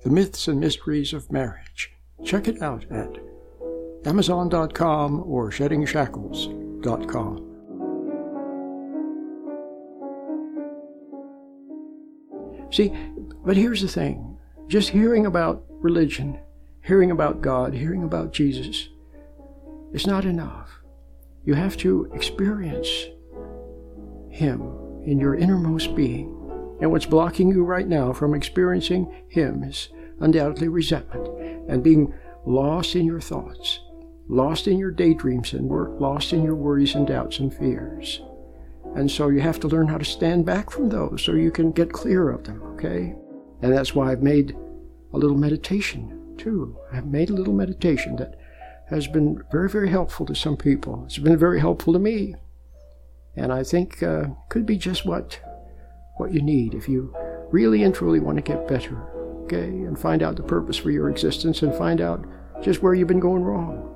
The 0.02 0.08
Myths 0.08 0.48
and 0.48 0.58
Mysteries 0.58 1.12
of 1.12 1.30
Marriage. 1.30 1.92
Check 2.24 2.48
it 2.48 2.62
out 2.62 2.90
at 2.90 3.18
Amazon.com 4.06 5.22
or 5.26 5.50
SheddingShackles.com. 5.50 7.53
See, 12.74 12.92
but 13.44 13.56
here's 13.56 13.82
the 13.82 13.88
thing 13.88 14.36
just 14.66 14.88
hearing 14.88 15.26
about 15.26 15.62
religion 15.68 16.40
hearing 16.82 17.12
about 17.12 17.40
God, 17.40 17.72
hearing 17.72 18.02
about 18.02 18.32
Jesus, 18.32 18.88
is 19.92 20.08
not 20.08 20.24
enough. 20.24 20.80
You 21.44 21.54
have 21.54 21.76
to 21.78 22.10
experience 22.12 22.88
Him 24.28 24.60
in 25.06 25.20
your 25.20 25.36
innermost 25.36 25.94
being. 25.94 26.26
And 26.80 26.90
what's 26.90 27.06
blocking 27.06 27.48
you 27.48 27.62
right 27.62 27.86
now 27.86 28.12
from 28.12 28.34
experiencing 28.34 29.24
Him 29.28 29.62
is 29.62 29.90
undoubtedly 30.18 30.66
resentment 30.66 31.28
and 31.70 31.80
being 31.80 32.12
lost 32.44 32.96
in 32.96 33.06
your 33.06 33.20
thoughts, 33.20 33.78
lost 34.26 34.66
in 34.66 34.78
your 34.78 34.90
daydreams, 34.90 35.52
and 35.52 35.68
work, 35.68 36.00
lost 36.00 36.32
in 36.32 36.42
your 36.42 36.56
worries 36.56 36.96
and 36.96 37.06
doubts 37.06 37.38
and 37.38 37.54
fears. 37.54 38.20
And 38.94 39.10
so 39.10 39.28
you 39.28 39.40
have 39.40 39.58
to 39.60 39.68
learn 39.68 39.88
how 39.88 39.98
to 39.98 40.04
stand 40.04 40.46
back 40.46 40.70
from 40.70 40.88
those 40.88 41.22
so 41.22 41.32
you 41.32 41.50
can 41.50 41.72
get 41.72 41.92
clear 41.92 42.30
of 42.30 42.44
them, 42.44 42.62
okay? 42.74 43.14
And 43.62 43.72
that's 43.72 43.94
why 43.94 44.12
I've 44.12 44.22
made 44.22 44.56
a 45.12 45.18
little 45.18 45.36
meditation 45.36 46.34
too. 46.36 46.78
I've 46.92 47.06
made 47.06 47.30
a 47.30 47.34
little 47.34 47.54
meditation 47.54 48.16
that 48.16 48.38
has 48.90 49.06
been 49.06 49.42
very, 49.50 49.68
very 49.68 49.88
helpful 49.88 50.26
to 50.26 50.34
some 50.34 50.56
people. 50.56 51.02
It's 51.06 51.18
been 51.18 51.36
very 51.36 51.58
helpful 51.58 51.92
to 51.92 51.98
me. 51.98 52.34
And 53.36 53.52
I 53.52 53.64
think 53.64 54.02
uh, 54.02 54.26
could 54.48 54.66
be 54.66 54.76
just 54.76 55.04
what 55.04 55.40
what 56.16 56.32
you 56.32 56.40
need 56.40 56.74
if 56.74 56.88
you 56.88 57.12
really 57.50 57.82
and 57.82 57.92
truly 57.92 58.20
want 58.20 58.36
to 58.36 58.42
get 58.42 58.68
better, 58.68 58.96
okay? 59.44 59.66
And 59.66 59.98
find 59.98 60.22
out 60.22 60.36
the 60.36 60.44
purpose 60.44 60.76
for 60.76 60.92
your 60.92 61.10
existence 61.10 61.62
and 61.62 61.74
find 61.74 62.00
out 62.00 62.24
just 62.62 62.82
where 62.82 62.94
you've 62.94 63.08
been 63.08 63.18
going 63.18 63.42
wrong 63.42 63.90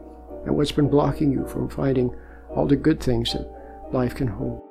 and 0.45 0.57
what's 0.57 0.73
been 0.73 0.89
blocking 0.89 1.31
you 1.31 1.47
from 1.47 1.69
finding 1.69 2.15
all 2.51 2.67
the 2.67 2.75
good 2.75 3.01
things 3.01 3.33
that 3.33 3.49
life 3.93 4.17
can 4.17 4.27
hold. 4.27 4.68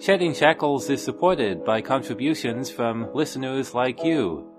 Shedding 0.00 0.32
Shackles 0.32 0.88
is 0.88 1.04
supported 1.04 1.62
by 1.62 1.82
contributions 1.82 2.70
from 2.70 3.12
listeners 3.12 3.74
like 3.74 4.02
you. 4.02 4.50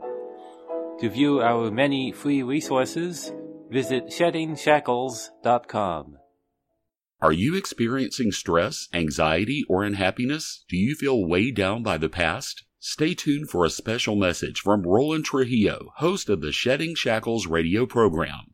To 1.00 1.10
view 1.10 1.42
our 1.42 1.72
many 1.72 2.12
free 2.12 2.44
resources, 2.44 3.34
visit 3.72 4.10
sheddingshackles.com. 4.10 6.18
Are 7.22 7.32
you 7.32 7.56
experiencing 7.56 8.32
stress, 8.32 8.88
anxiety, 8.94 9.66
or 9.68 9.84
unhappiness? 9.84 10.64
Do 10.70 10.78
you 10.78 10.94
feel 10.94 11.28
weighed 11.28 11.56
down 11.56 11.82
by 11.82 11.98
the 11.98 12.10
past? 12.10 12.64
Stay 12.78 13.16
tuned 13.16 13.50
for 13.50 13.66
a 13.66 13.72
special 13.72 14.16
message 14.16 14.60
from 14.60 14.84
Roland 14.84 15.26
Trujillo, 15.26 15.88
host 15.96 16.30
of 16.30 16.42
the 16.42 16.52
Shedding 16.52 16.94
Shackles 16.94 17.48
radio 17.48 17.88
program. 17.88 18.54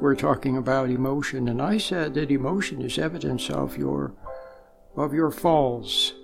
We're 0.00 0.14
talking 0.14 0.56
about 0.56 0.90
emotion, 0.90 1.48
and 1.48 1.60
I 1.60 1.78
said 1.78 2.14
that 2.14 2.30
emotion 2.30 2.82
is 2.82 2.98
evidence 2.98 3.48
of 3.48 3.76
your 3.76 4.12
of 4.94 5.14
your 5.14 5.30
falls. 5.30 6.14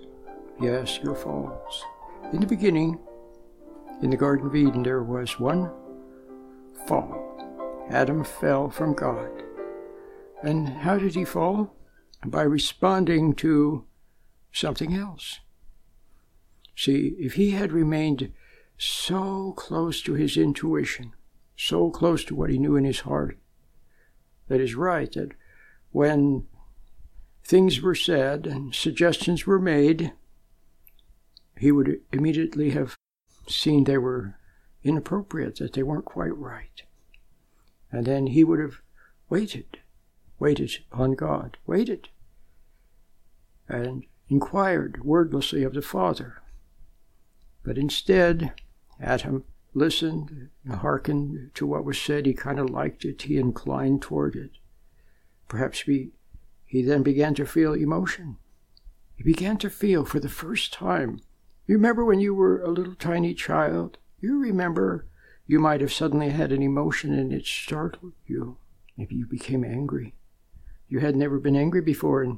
Yes, 0.59 0.99
your 1.03 1.15
falls. 1.15 1.83
In 2.31 2.39
the 2.39 2.47
beginning, 2.47 2.99
in 4.01 4.09
the 4.09 4.17
Garden 4.17 4.47
of 4.47 4.55
Eden, 4.55 4.83
there 4.83 5.03
was 5.03 5.39
one 5.39 5.71
fall. 6.87 7.85
Adam 7.89 8.23
fell 8.23 8.69
from 8.69 8.93
God. 8.93 9.43
And 10.41 10.67
how 10.69 10.97
did 10.97 11.15
he 11.15 11.25
fall? 11.25 11.75
By 12.25 12.43
responding 12.43 13.33
to 13.35 13.85
something 14.51 14.93
else. 14.95 15.39
See, 16.75 17.15
if 17.19 17.33
he 17.33 17.51
had 17.51 17.71
remained 17.71 18.31
so 18.77 19.53
close 19.55 20.01
to 20.03 20.13
his 20.13 20.37
intuition, 20.37 21.13
so 21.55 21.91
close 21.91 22.23
to 22.25 22.35
what 22.35 22.49
he 22.49 22.57
knew 22.57 22.75
in 22.75 22.85
his 22.85 23.01
heart 23.01 23.37
that 24.47 24.61
is 24.61 24.75
right, 24.75 25.11
that 25.13 25.31
when 25.91 26.47
things 27.43 27.81
were 27.81 27.95
said 27.95 28.47
and 28.47 28.73
suggestions 28.73 29.45
were 29.45 29.59
made, 29.59 30.13
he 31.57 31.71
would 31.71 32.01
immediately 32.11 32.71
have 32.71 32.97
seen 33.47 33.83
they 33.83 33.97
were 33.97 34.35
inappropriate, 34.83 35.57
that 35.57 35.73
they 35.73 35.83
weren't 35.83 36.05
quite 36.05 36.35
right. 36.35 36.83
And 37.91 38.05
then 38.05 38.27
he 38.27 38.43
would 38.43 38.59
have 38.59 38.81
waited, 39.29 39.79
waited 40.39 40.71
on 40.91 41.13
God, 41.13 41.57
waited, 41.65 42.09
and 43.67 44.05
inquired 44.29 45.03
wordlessly 45.03 45.63
of 45.63 45.73
the 45.73 45.81
Father. 45.81 46.41
But 47.63 47.77
instead, 47.77 48.53
Adam 48.99 49.45
listened 49.73 50.49
hearkened 50.69 51.51
to 51.55 51.65
what 51.65 51.85
was 51.85 51.99
said. 51.99 52.25
He 52.25 52.33
kind 52.33 52.59
of 52.59 52.69
liked 52.69 53.05
it. 53.05 53.23
He 53.23 53.37
inclined 53.37 54.01
toward 54.01 54.35
it. 54.35 54.51
Perhaps 55.47 55.81
he, 55.81 56.11
he 56.65 56.81
then 56.81 57.03
began 57.03 57.33
to 57.35 57.45
feel 57.45 57.73
emotion. 57.73 58.37
He 59.15 59.23
began 59.23 59.57
to 59.57 59.69
feel 59.69 60.05
for 60.05 60.19
the 60.19 60.29
first 60.29 60.73
time. 60.73 61.19
You 61.67 61.75
remember 61.75 62.03
when 62.03 62.19
you 62.19 62.33
were 62.33 62.61
a 62.61 62.69
little 62.69 62.95
tiny 62.95 63.33
child? 63.33 63.97
You 64.19 64.39
remember 64.39 65.05
you 65.45 65.59
might 65.59 65.81
have 65.81 65.93
suddenly 65.93 66.29
had 66.29 66.51
an 66.51 66.61
emotion 66.61 67.13
and 67.13 67.31
it 67.33 67.45
startled 67.45 68.13
you. 68.25 68.57
Maybe 68.97 69.15
you 69.15 69.25
became 69.25 69.63
angry. 69.63 70.15
You 70.87 70.99
had 70.99 71.15
never 71.15 71.39
been 71.39 71.55
angry 71.55 71.81
before, 71.81 72.21
and 72.21 72.37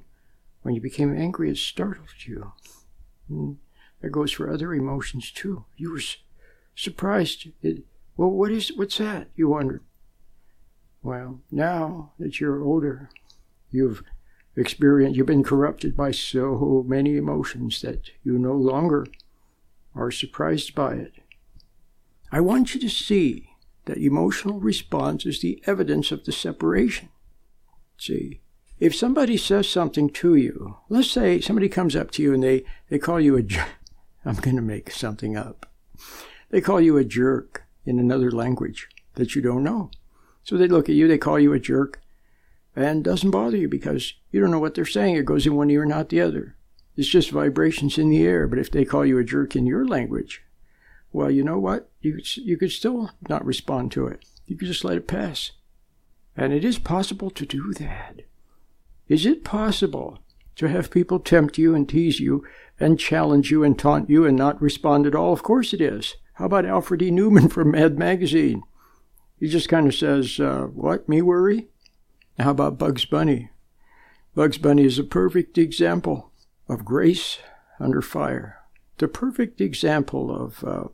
when 0.61 0.75
you 0.75 0.81
became 0.81 1.15
angry, 1.15 1.49
it 1.49 1.57
startled 1.57 2.25
you. 2.25 2.53
And 3.27 3.57
that 4.01 4.11
goes 4.11 4.31
for 4.31 4.49
other 4.49 4.73
emotions 4.73 5.31
too. 5.31 5.65
You 5.75 5.91
were 5.91 5.99
surprised. 6.75 7.49
It, 7.61 7.83
well, 8.17 8.29
what 8.29 8.51
is 8.51 8.71
what's 8.75 8.97
that? 8.97 9.29
You 9.35 9.49
wondered. 9.49 9.83
Well, 11.01 11.41
now 11.51 12.13
that 12.19 12.39
you're 12.39 12.63
older, 12.63 13.09
you've 13.71 14.03
experienced, 14.55 15.17
you've 15.17 15.27
been 15.27 15.43
corrupted 15.43 15.95
by 15.95 16.11
so 16.11 16.83
many 16.87 17.17
emotions 17.17 17.81
that 17.81 18.11
you 18.23 18.39
no 18.39 18.53
longer 18.53 19.05
are 19.93 20.11
surprised 20.11 20.73
by 20.73 20.95
it. 20.95 21.13
I 22.31 22.41
want 22.41 22.73
you 22.73 22.81
to 22.81 22.89
see 22.89 23.49
that 23.85 23.97
emotional 23.97 24.59
response 24.59 25.25
is 25.25 25.41
the 25.41 25.61
evidence 25.67 26.11
of 26.11 26.25
the 26.25 26.31
separation. 26.31 27.09
See, 27.97 28.41
if 28.79 28.95
somebody 28.95 29.37
says 29.37 29.69
something 29.69 30.09
to 30.09 30.35
you, 30.35 30.77
let's 30.89 31.11
say 31.11 31.39
somebody 31.39 31.69
comes 31.69 31.95
up 31.95 32.11
to 32.11 32.23
you 32.23 32.33
and 32.33 32.43
they, 32.43 32.65
they 32.89 32.99
call 32.99 33.19
you 33.19 33.37
a, 33.37 33.43
I'm 34.25 34.35
going 34.35 34.55
to 34.55 34.61
make 34.61 34.91
something 34.91 35.37
up. 35.37 35.71
They 36.55 36.61
call 36.61 36.79
you 36.79 36.95
a 36.95 37.03
jerk 37.03 37.65
in 37.83 37.99
another 37.99 38.31
language 38.31 38.87
that 39.15 39.35
you 39.35 39.41
don't 39.41 39.61
know. 39.61 39.91
So 40.41 40.55
they 40.55 40.69
look 40.69 40.87
at 40.87 40.95
you, 40.95 41.05
they 41.05 41.17
call 41.17 41.37
you 41.37 41.51
a 41.51 41.59
jerk, 41.59 41.99
and 42.77 43.03
doesn't 43.03 43.31
bother 43.31 43.57
you 43.57 43.67
because 43.67 44.13
you 44.31 44.39
don't 44.39 44.51
know 44.51 44.59
what 44.59 44.73
they're 44.73 44.85
saying. 44.85 45.17
It 45.17 45.25
goes 45.25 45.45
in 45.45 45.55
one 45.55 45.69
ear, 45.69 45.81
and 45.81 45.89
not 45.89 46.07
the 46.07 46.21
other. 46.21 46.55
It's 46.95 47.09
just 47.09 47.31
vibrations 47.31 47.97
in 47.97 48.09
the 48.09 48.25
air. 48.25 48.47
But 48.47 48.59
if 48.59 48.71
they 48.71 48.85
call 48.85 49.05
you 49.05 49.19
a 49.19 49.23
jerk 49.25 49.53
in 49.57 49.65
your 49.65 49.85
language, 49.85 50.43
well, 51.11 51.29
you 51.29 51.43
know 51.43 51.59
what? 51.59 51.89
You, 51.99 52.21
you 52.35 52.55
could 52.55 52.71
still 52.71 53.11
not 53.27 53.45
respond 53.45 53.91
to 53.91 54.07
it. 54.07 54.23
You 54.45 54.55
could 54.55 54.69
just 54.69 54.85
let 54.85 54.95
it 54.95 55.09
pass. 55.09 55.51
And 56.37 56.53
it 56.53 56.63
is 56.63 56.79
possible 56.79 57.31
to 57.31 57.45
do 57.45 57.73
that. 57.73 58.21
Is 59.09 59.25
it 59.25 59.43
possible 59.43 60.19
to 60.55 60.69
have 60.69 60.89
people 60.89 61.19
tempt 61.19 61.57
you 61.57 61.75
and 61.75 61.89
tease 61.89 62.21
you 62.21 62.45
and 62.79 62.97
challenge 62.97 63.51
you 63.51 63.61
and 63.61 63.77
taunt 63.77 64.09
you 64.09 64.25
and 64.25 64.37
not 64.37 64.61
respond 64.61 65.05
at 65.05 65.15
all? 65.15 65.33
Of 65.33 65.43
course 65.43 65.73
it 65.73 65.81
is. 65.81 66.15
How 66.35 66.45
about 66.45 66.65
Alfred 66.65 67.01
E. 67.01 67.11
Neuman 67.11 67.51
from 67.51 67.71
Mad 67.71 67.97
Magazine? 67.97 68.63
He 69.39 69.47
just 69.47 69.69
kind 69.69 69.87
of 69.87 69.95
says, 69.95 70.39
uh, 70.39 70.67
What, 70.73 71.07
me 71.07 71.21
worry? 71.21 71.67
How 72.37 72.51
about 72.51 72.77
Bugs 72.77 73.05
Bunny? 73.05 73.49
Bugs 74.35 74.57
Bunny 74.57 74.83
is 74.83 74.99
a 74.99 75.03
perfect 75.03 75.57
example 75.57 76.31
of 76.67 76.83
grace 76.83 77.37
under 77.79 78.01
fire. 78.01 78.59
The 78.97 79.07
perfect 79.07 79.61
example 79.61 80.29
of, 80.29 80.63
uh, 80.63 80.87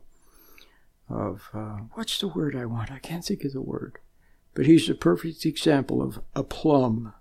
of 1.08 1.48
uh, 1.52 1.78
what's 1.94 2.18
the 2.18 2.28
word 2.28 2.54
I 2.54 2.66
want? 2.66 2.92
I 2.92 3.00
can't 3.00 3.24
think 3.24 3.44
of 3.44 3.52
the 3.52 3.60
word. 3.60 3.98
But 4.54 4.66
he's 4.66 4.86
the 4.86 4.94
perfect 4.94 5.44
example 5.44 6.02
of 6.02 6.20
a 6.36 6.44
plum, 6.44 7.14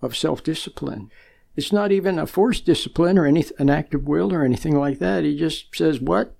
of 0.00 0.16
self 0.16 0.44
discipline. 0.44 1.10
It's 1.56 1.72
not 1.72 1.90
even 1.90 2.20
a 2.20 2.26
forced 2.26 2.66
discipline 2.66 3.18
or 3.18 3.26
any, 3.26 3.44
an 3.58 3.70
act 3.70 3.94
of 3.94 4.06
will 4.06 4.32
or 4.32 4.44
anything 4.44 4.78
like 4.78 5.00
that. 5.00 5.24
He 5.24 5.36
just 5.36 5.74
says, 5.74 6.00
What? 6.00 6.36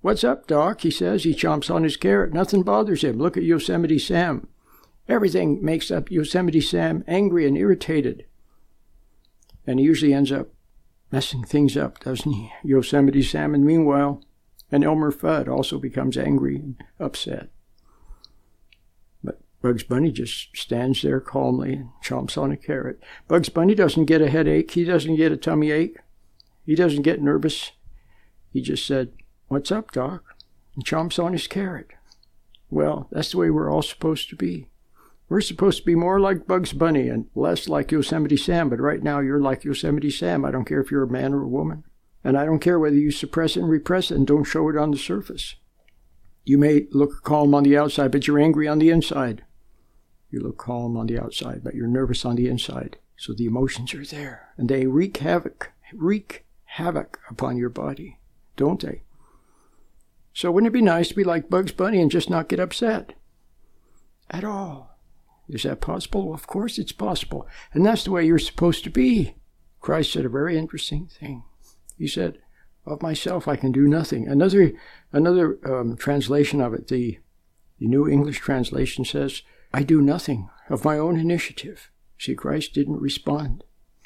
What's 0.00 0.22
up, 0.22 0.46
Doc? 0.46 0.82
He 0.82 0.90
says. 0.90 1.24
He 1.24 1.34
chomps 1.34 1.74
on 1.74 1.82
his 1.82 1.96
carrot. 1.96 2.32
Nothing 2.32 2.62
bothers 2.62 3.02
him. 3.02 3.18
Look 3.18 3.36
at 3.36 3.42
Yosemite 3.42 3.98
Sam. 3.98 4.48
Everything 5.08 5.64
makes 5.64 5.90
up 5.90 6.10
Yosemite 6.10 6.60
Sam 6.60 7.02
angry 7.08 7.46
and 7.46 7.56
irritated. 7.56 8.26
And 9.66 9.80
he 9.80 9.84
usually 9.86 10.14
ends 10.14 10.30
up 10.30 10.48
messing 11.10 11.42
things 11.42 11.76
up, 11.76 11.98
doesn't 12.00 12.30
he? 12.30 12.52
Yosemite 12.62 13.22
Sam, 13.22 13.54
and 13.54 13.64
meanwhile, 13.64 14.22
and 14.70 14.84
Elmer 14.84 15.10
Fudd 15.10 15.48
also 15.48 15.78
becomes 15.78 16.16
angry 16.16 16.56
and 16.56 16.76
upset. 17.00 17.48
But 19.24 19.40
Bugs 19.62 19.82
Bunny 19.82 20.12
just 20.12 20.56
stands 20.56 21.02
there 21.02 21.20
calmly 21.20 21.72
and 21.72 21.90
chomps 22.04 22.40
on 22.40 22.52
a 22.52 22.56
carrot. 22.56 23.02
Bugs 23.26 23.48
Bunny 23.48 23.74
doesn't 23.74 24.04
get 24.04 24.22
a 24.22 24.30
headache. 24.30 24.70
He 24.70 24.84
doesn't 24.84 25.16
get 25.16 25.32
a 25.32 25.36
tummy 25.36 25.70
ache. 25.70 25.96
He 26.64 26.74
doesn't 26.74 27.02
get 27.02 27.22
nervous. 27.22 27.72
He 28.52 28.60
just 28.60 28.86
said, 28.86 29.12
What's 29.48 29.72
up, 29.72 29.92
Doc? 29.92 30.36
And 30.74 30.84
chomps 30.84 31.22
on 31.22 31.32
his 31.32 31.46
carrot. 31.46 31.92
Well, 32.68 33.08
that's 33.10 33.30
the 33.30 33.38
way 33.38 33.48
we're 33.48 33.70
all 33.70 33.80
supposed 33.80 34.28
to 34.28 34.36
be. 34.36 34.68
We're 35.30 35.40
supposed 35.40 35.78
to 35.78 35.86
be 35.86 35.94
more 35.94 36.20
like 36.20 36.46
Bugs 36.46 36.74
Bunny 36.74 37.08
and 37.08 37.30
less 37.34 37.66
like 37.66 37.90
Yosemite 37.90 38.36
Sam, 38.36 38.68
but 38.68 38.78
right 38.78 39.02
now 39.02 39.20
you're 39.20 39.40
like 39.40 39.64
Yosemite 39.64 40.10
Sam. 40.10 40.44
I 40.44 40.50
don't 40.50 40.66
care 40.66 40.82
if 40.82 40.90
you're 40.90 41.04
a 41.04 41.08
man 41.08 41.32
or 41.32 41.42
a 41.42 41.48
woman. 41.48 41.84
And 42.22 42.36
I 42.36 42.44
don't 42.44 42.58
care 42.58 42.78
whether 42.78 42.96
you 42.96 43.10
suppress 43.10 43.56
it 43.56 43.60
and 43.60 43.70
repress 43.70 44.10
it 44.10 44.16
and 44.16 44.26
don't 44.26 44.44
show 44.44 44.68
it 44.68 44.76
on 44.76 44.90
the 44.90 44.98
surface. 44.98 45.54
You 46.44 46.58
may 46.58 46.86
look 46.90 47.22
calm 47.22 47.54
on 47.54 47.62
the 47.62 47.78
outside, 47.78 48.12
but 48.12 48.26
you're 48.26 48.38
angry 48.38 48.68
on 48.68 48.78
the 48.78 48.90
inside. 48.90 49.44
You 50.30 50.40
look 50.40 50.58
calm 50.58 50.94
on 50.94 51.06
the 51.06 51.18
outside, 51.18 51.64
but 51.64 51.74
you're 51.74 51.86
nervous 51.86 52.26
on 52.26 52.36
the 52.36 52.48
inside. 52.48 52.98
So 53.16 53.32
the 53.32 53.46
emotions 53.46 53.94
are 53.94 54.04
there, 54.04 54.50
and 54.58 54.68
they 54.68 54.86
wreak 54.86 55.16
havoc, 55.16 55.72
wreak 55.94 56.44
havoc 56.64 57.18
upon 57.30 57.56
your 57.56 57.70
body, 57.70 58.18
don't 58.54 58.82
they? 58.82 59.04
So 60.38 60.52
wouldn't 60.52 60.68
it 60.68 60.72
be 60.72 60.82
nice 60.82 61.08
to 61.08 61.16
be 61.16 61.24
like 61.24 61.50
Bugs 61.50 61.72
Bunny 61.72 62.00
and 62.00 62.12
just 62.12 62.30
not 62.30 62.48
get 62.48 62.60
upset? 62.60 63.14
At 64.30 64.44
all. 64.44 64.96
Is 65.48 65.64
that 65.64 65.80
possible? 65.80 66.32
of 66.32 66.46
course 66.46 66.78
it's 66.78 66.92
possible. 66.92 67.48
And 67.72 67.84
that's 67.84 68.04
the 68.04 68.12
way 68.12 68.24
you're 68.24 68.38
supposed 68.38 68.84
to 68.84 68.90
be. 68.90 69.34
Christ 69.80 70.12
said 70.12 70.24
a 70.24 70.28
very 70.28 70.56
interesting 70.56 71.08
thing. 71.08 71.42
He 71.96 72.06
said, 72.06 72.38
Of 72.86 73.02
myself 73.02 73.48
I 73.48 73.56
can 73.56 73.72
do 73.72 73.88
nothing. 73.88 74.28
Another, 74.28 74.74
another 75.12 75.58
um, 75.66 75.96
translation 75.96 76.60
of 76.60 76.72
it, 76.72 76.86
the, 76.86 77.18
the 77.80 77.88
New 77.88 78.08
English 78.08 78.38
translation 78.38 79.04
says, 79.04 79.42
I 79.74 79.82
do 79.82 80.00
nothing 80.00 80.50
of 80.70 80.84
my 80.84 80.98
own 80.98 81.18
initiative. 81.18 81.90
See, 82.16 82.36
Christ 82.36 82.74
didn't 82.74 83.00
respond. 83.00 83.64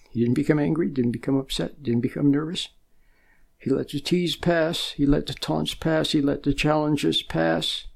He 0.09 0.21
didn't 0.21 0.37
become 0.37 0.59
angry, 0.59 0.89
didn't 0.89 1.13
become 1.13 1.37
upset, 1.37 1.83
didn't 1.83 2.01
become 2.01 2.31
nervous. 2.31 2.71
He 3.63 3.71
let 3.71 3.91
the 3.91 4.01
tease 4.01 4.35
pass, 4.35 4.91
he 4.97 5.07
let 5.07 5.27
the 5.27 5.35
taunts 5.35 5.75
pass, 5.75 6.11
he 6.11 6.21
let 6.21 6.43
the 6.43 6.53
challenges 6.53 7.23
pass, 7.23 7.87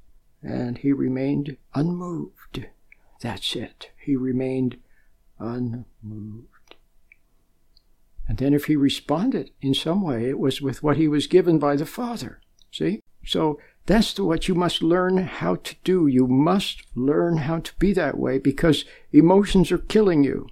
and 0.40 0.79
he 0.79 0.92
remained 0.92 1.57
unmoved. 1.74 2.66
That's 3.20 3.57
it. 3.57 3.90
He 3.98 4.14
remained 4.14 4.76
unmoved. 5.40 6.76
And 8.29 8.38
then 8.38 8.55
if 8.55 8.66
he 8.66 8.76
responded 8.76 9.50
in 9.61 9.74
some 9.74 10.02
way, 10.02 10.29
it 10.29 10.38
was 10.38 10.62
with 10.62 10.85
what 10.85 10.98
he 10.98 11.09
was 11.09 11.26
given 11.26 11.59
by 11.59 11.74
the 11.74 11.85
Father. 11.85 12.40
See? 12.70 13.00
So 13.24 13.59
that's 13.87 14.20
what 14.20 14.46
you 14.46 14.55
must 14.55 14.85
learn 14.85 15.16
how 15.16 15.57
to 15.57 15.74
do. 15.83 16.07
You 16.07 16.29
must 16.29 16.85
learn 16.94 17.38
how 17.38 17.59
to 17.59 17.72
be 17.81 17.92
that 17.94 18.16
way 18.16 18.38
because 18.38 18.85
emotions 19.12 19.72
are 19.72 19.79
killing 19.79 20.22
you. 20.22 20.46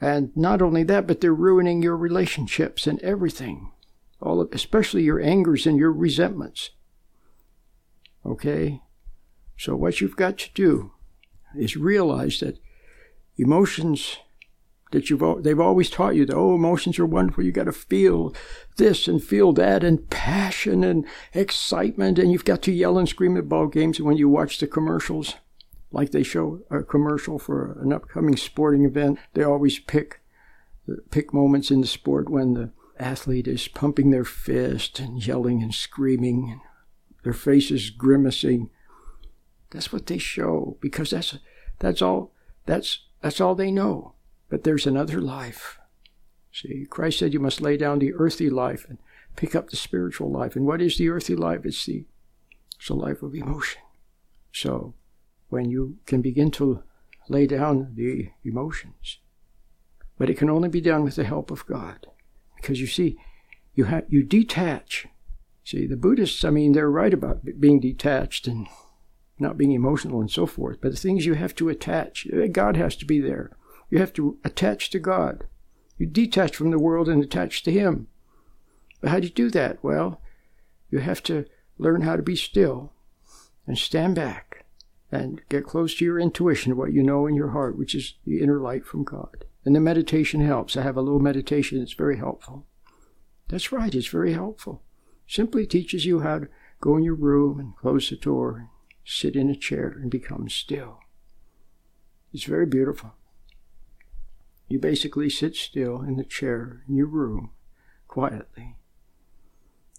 And 0.00 0.36
not 0.36 0.60
only 0.60 0.82
that, 0.84 1.06
but 1.06 1.20
they're 1.20 1.34
ruining 1.34 1.82
your 1.82 1.96
relationships 1.96 2.86
and 2.86 3.00
everything, 3.00 3.72
all 4.20 4.40
of, 4.40 4.48
especially 4.52 5.02
your 5.02 5.20
angers 5.20 5.66
and 5.66 5.78
your 5.78 5.92
resentments. 5.92 6.70
Okay? 8.26 8.82
So, 9.56 9.76
what 9.76 10.00
you've 10.00 10.16
got 10.16 10.38
to 10.38 10.50
do 10.54 10.92
is 11.56 11.76
realize 11.76 12.40
that 12.40 12.58
emotions 13.36 14.18
that 14.94 15.10
you've 15.10 15.42
they've 15.42 15.60
always 15.60 15.90
taught 15.90 16.14
you 16.14 16.24
that 16.24 16.36
oh 16.36 16.54
emotions 16.54 16.98
are 17.00 17.06
wonderful 17.06 17.42
you 17.42 17.50
got 17.50 17.64
to 17.64 17.72
feel 17.72 18.32
this 18.76 19.08
and 19.08 19.22
feel 19.22 19.52
that 19.52 19.82
and 19.82 20.08
passion 20.08 20.84
and 20.84 21.04
excitement 21.32 22.18
and 22.18 22.30
you've 22.30 22.44
got 22.44 22.62
to 22.62 22.72
yell 22.72 22.96
and 22.96 23.08
scream 23.08 23.36
at 23.36 23.48
ball 23.48 23.66
games 23.66 24.00
when 24.00 24.16
you 24.16 24.28
watch 24.28 24.58
the 24.58 24.66
commercials 24.68 25.34
like 25.94 26.10
they 26.10 26.22
show 26.22 26.60
a 26.70 26.82
commercial 26.82 27.38
for 27.38 27.78
an 27.80 27.92
upcoming 27.92 28.36
sporting 28.36 28.84
event, 28.84 29.18
they 29.32 29.44
always 29.44 29.78
pick 29.78 30.20
pick 31.10 31.32
moments 31.32 31.70
in 31.70 31.80
the 31.80 31.86
sport 31.86 32.28
when 32.28 32.52
the 32.52 32.70
athlete 32.98 33.48
is 33.48 33.68
pumping 33.68 34.10
their 34.10 34.24
fist 34.24 35.00
and 35.00 35.26
yelling 35.26 35.62
and 35.62 35.74
screaming. 35.74 36.60
their 37.22 37.32
faces 37.32 37.88
grimacing. 37.88 38.68
That's 39.70 39.92
what 39.92 40.06
they 40.06 40.18
show 40.18 40.76
because 40.80 41.10
that's 41.10 41.38
that's 41.78 42.02
all 42.02 42.32
that's 42.66 43.06
that's 43.22 43.40
all 43.40 43.54
they 43.54 43.70
know. 43.70 44.14
But 44.50 44.64
there's 44.64 44.86
another 44.86 45.20
life. 45.20 45.78
See, 46.52 46.86
Christ 46.88 47.18
said 47.18 47.32
you 47.32 47.40
must 47.40 47.60
lay 47.62 47.76
down 47.76 47.98
the 47.98 48.12
earthly 48.14 48.50
life 48.50 48.84
and 48.88 48.98
pick 49.36 49.54
up 49.54 49.70
the 49.70 49.76
spiritual 49.76 50.30
life. 50.30 50.54
And 50.54 50.66
what 50.66 50.82
is 50.82 50.98
the 50.98 51.08
earthly 51.08 51.34
life? 51.34 51.64
It's 51.64 51.86
the 51.86 52.04
it's 52.78 52.90
a 52.90 52.94
life 52.94 53.22
of 53.22 53.34
emotion. 53.34 53.82
So 54.52 54.94
when 55.54 55.70
you 55.70 55.96
can 56.04 56.20
begin 56.20 56.50
to 56.50 56.82
lay 57.28 57.46
down 57.46 57.94
the 57.94 58.28
emotions, 58.44 59.20
but 60.18 60.28
it 60.28 60.36
can 60.36 60.50
only 60.50 60.68
be 60.68 60.80
done 60.80 61.04
with 61.04 61.14
the 61.14 61.22
help 61.22 61.52
of 61.52 61.64
God. 61.66 62.08
Because 62.56 62.80
you 62.80 62.88
see, 62.88 63.16
you 63.74 63.84
have 63.84 64.04
you 64.08 64.24
detach. 64.24 65.06
See, 65.62 65.86
the 65.86 65.96
Buddhists, 65.96 66.44
I 66.44 66.50
mean, 66.50 66.72
they're 66.72 66.90
right 66.90 67.14
about 67.14 67.60
being 67.60 67.78
detached 67.78 68.48
and 68.48 68.66
not 69.38 69.56
being 69.56 69.70
emotional 69.70 70.20
and 70.20 70.30
so 70.30 70.44
forth. 70.44 70.78
But 70.80 70.90
the 70.90 70.98
things 70.98 71.24
you 71.24 71.34
have 71.34 71.54
to 71.54 71.68
attach, 71.68 72.26
uh, 72.32 72.48
God 72.48 72.76
has 72.76 72.96
to 72.96 73.04
be 73.04 73.20
there. 73.20 73.56
You 73.90 73.98
have 73.98 74.12
to 74.14 74.38
attach 74.44 74.90
to 74.90 74.98
God. 74.98 75.44
You 75.98 76.06
detach 76.06 76.56
from 76.56 76.72
the 76.72 76.80
world 76.80 77.08
and 77.08 77.22
attach 77.22 77.62
to 77.62 77.70
Him. 77.70 78.08
But 79.00 79.10
how 79.10 79.20
do 79.20 79.28
you 79.28 79.32
do 79.32 79.50
that? 79.50 79.78
Well, 79.82 80.20
you 80.90 80.98
have 80.98 81.22
to 81.24 81.46
learn 81.78 82.02
how 82.02 82.16
to 82.16 82.22
be 82.22 82.34
still 82.34 82.92
and 83.66 83.78
stand 83.78 84.16
back 84.16 84.43
and 85.14 85.40
get 85.48 85.64
close 85.64 85.94
to 85.94 86.04
your 86.04 86.18
intuition, 86.18 86.76
what 86.76 86.92
you 86.92 87.02
know 87.02 87.26
in 87.26 87.34
your 87.34 87.50
heart, 87.50 87.78
which 87.78 87.94
is 87.94 88.14
the 88.26 88.40
inner 88.40 88.60
light 88.60 88.84
from 88.84 89.04
God. 89.04 89.44
And 89.64 89.74
the 89.74 89.80
meditation 89.80 90.40
helps. 90.40 90.76
I 90.76 90.82
have 90.82 90.96
a 90.96 91.02
little 91.02 91.20
meditation 91.20 91.78
that's 91.78 91.92
very 91.92 92.18
helpful. 92.18 92.66
That's 93.48 93.70
right, 93.70 93.94
it's 93.94 94.08
very 94.08 94.32
helpful. 94.32 94.82
Simply 95.26 95.66
teaches 95.66 96.04
you 96.04 96.20
how 96.20 96.40
to 96.40 96.48
go 96.80 96.96
in 96.96 97.04
your 97.04 97.14
room 97.14 97.60
and 97.60 97.76
close 97.76 98.10
the 98.10 98.16
door, 98.16 98.56
and 98.58 98.68
sit 99.04 99.36
in 99.36 99.48
a 99.48 99.56
chair, 99.56 99.88
and 99.88 100.10
become 100.10 100.48
still. 100.48 100.98
It's 102.32 102.44
very 102.44 102.66
beautiful. 102.66 103.14
You 104.68 104.80
basically 104.80 105.30
sit 105.30 105.54
still 105.54 106.02
in 106.02 106.16
the 106.16 106.24
chair 106.24 106.82
in 106.88 106.96
your 106.96 107.06
room 107.06 107.52
quietly 108.08 108.76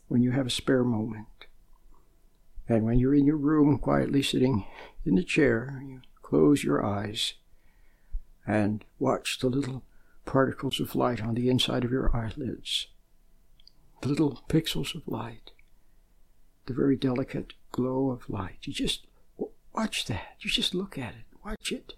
when 0.08 0.22
you 0.22 0.32
have 0.32 0.48
a 0.48 0.52
spare 0.52 0.84
moment. 0.84 1.28
And 2.68 2.84
when 2.84 3.00
you're 3.00 3.16
in 3.16 3.26
your 3.26 3.38
room 3.38 3.78
quietly 3.78 4.24
sitting 4.24 4.66
in 5.06 5.16
the 5.16 5.24
chair, 5.24 5.82
you 5.86 6.02
close 6.22 6.64
your 6.64 6.84
eyes 6.84 7.36
and 8.48 8.84
watch 9.00 9.40
the 9.40 9.50
little 9.50 9.84
particles 10.26 10.80
of 10.80 10.96
light 10.96 11.22
on 11.22 11.36
the 11.36 11.50
inside 11.50 11.84
of 11.84 11.92
your 11.92 12.16
eyelids. 12.16 12.88
The 14.02 14.10
little 14.10 14.44
pixels 14.50 14.96
of 14.96 15.08
light. 15.08 15.52
The 16.66 16.74
very 16.74 16.96
delicate 16.96 17.54
glow 17.72 18.10
of 18.10 18.30
light. 18.30 18.58
You 18.64 18.74
just 18.74 19.06
watch 19.74 20.06
that. 20.06 20.38
You 20.40 20.50
just 20.50 20.74
look 20.74 20.98
at 20.98 21.14
it. 21.14 21.38
Watch 21.44 21.72
it. 21.72 21.94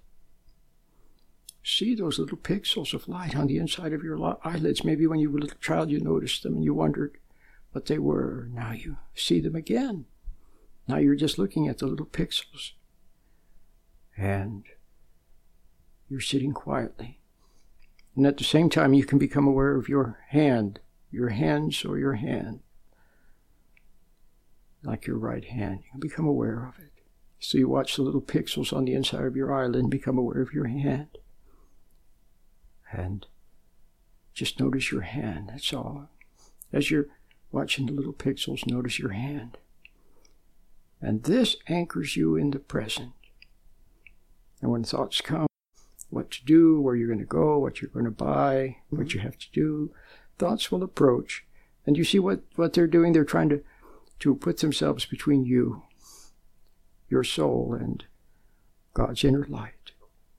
See 1.64 1.96
those 1.96 2.20
little 2.20 2.38
pixels 2.38 2.94
of 2.94 3.08
light 3.08 3.36
on 3.36 3.48
the 3.48 3.58
inside 3.58 3.94
of 3.94 4.04
your 4.04 4.38
eyelids. 4.46 4.84
Maybe 4.84 5.08
when 5.08 5.20
you 5.20 5.30
were 5.30 5.40
a 5.40 5.42
little 5.42 5.60
child 5.60 5.90
you 5.90 6.00
noticed 6.00 6.44
them 6.44 6.56
and 6.56 6.64
you 6.64 6.74
wondered 6.74 7.18
what 7.72 7.86
they 7.86 8.00
were. 8.00 8.50
Now 8.52 8.72
you 8.72 8.98
see 9.16 9.40
them 9.40 9.56
again. 9.56 10.06
Now 10.88 10.98
you're 10.98 11.16
just 11.16 11.38
looking 11.38 11.68
at 11.68 11.80
the 11.80 11.88
little 11.88 12.06
pixels. 12.06 12.72
And 14.16 14.64
you're 16.10 16.22
sitting 16.22 16.54
quietly. 16.54 17.20
And 18.16 18.26
at 18.26 18.38
the 18.38 18.44
same 18.44 18.70
time, 18.70 18.94
you 18.94 19.06
can 19.06 19.20
become 19.20 19.48
aware 19.48 19.76
of 19.76 19.90
your 19.90 20.20
hand, 20.30 20.80
your 21.12 21.30
hands 21.30 21.86
or 21.86 22.00
your 22.00 22.14
hand, 22.14 22.62
like 24.82 25.06
your 25.06 25.18
right 25.18 25.46
hand. 25.46 25.82
You 25.84 25.92
can 25.92 26.00
become 26.00 26.26
aware 26.26 26.66
of 26.66 26.80
it. 26.80 26.92
So 27.40 27.58
you 27.58 27.70
watch 27.70 27.96
the 27.96 28.02
little 28.02 28.22
pixels 28.22 28.76
on 28.76 28.86
the 28.86 28.94
inside 28.94 29.26
of 29.26 29.36
your 29.36 29.54
eyelid 29.54 29.90
become 29.90 30.18
aware 30.18 30.42
of 30.42 30.54
your 30.54 30.66
hand. 30.66 31.20
And 32.92 33.28
just 34.34 34.60
notice 34.60 34.92
your 34.92 35.02
hand, 35.02 35.50
that's 35.50 35.74
all. 35.74 36.10
As 36.74 36.90
you're 36.90 37.08
watching 37.52 37.86
the 37.86 37.94
little 37.94 38.14
pixels, 38.14 38.66
notice 38.66 38.98
your 38.98 39.12
hand. 39.12 39.58
And 41.02 41.24
this 41.24 41.56
anchors 41.68 42.16
you 42.16 42.36
in 42.36 42.52
the 42.52 42.60
present. 42.60 43.14
And 44.62 44.72
when 44.72 44.84
thoughts 44.84 45.22
come, 45.22 45.48
what 46.10 46.32
to 46.32 46.46
do, 46.46 46.82
where 46.82 46.96
you're 46.96 47.08
going 47.08 47.20
to 47.20 47.26
go, 47.26 47.60
what 47.60 47.82
you're 47.82 47.92
going 47.92 48.06
to 48.06 48.12
buy, 48.12 48.78
what 48.90 49.14
you 49.14 49.20
have 49.20 49.38
to 49.38 49.52
do, 49.52 49.92
thoughts 50.38 50.72
will 50.72 50.84
approach. 50.84 51.46
And 51.86 51.98
you 51.98 52.04
see 52.04 52.20
what, 52.20 52.42
what 52.56 52.74
they're 52.74 52.88
doing? 52.88 53.14
They're 53.14 53.24
trying 53.24 53.50
to, 53.50 53.64
to 54.20 54.36
put 54.36 54.58
themselves 54.58 55.06
between 55.06 55.46
you, 55.46 55.84
your 57.10 57.24
soul, 57.24 57.78
and 57.80 58.04
God's 58.94 59.24
inner 59.24 59.46
light. 59.48 59.92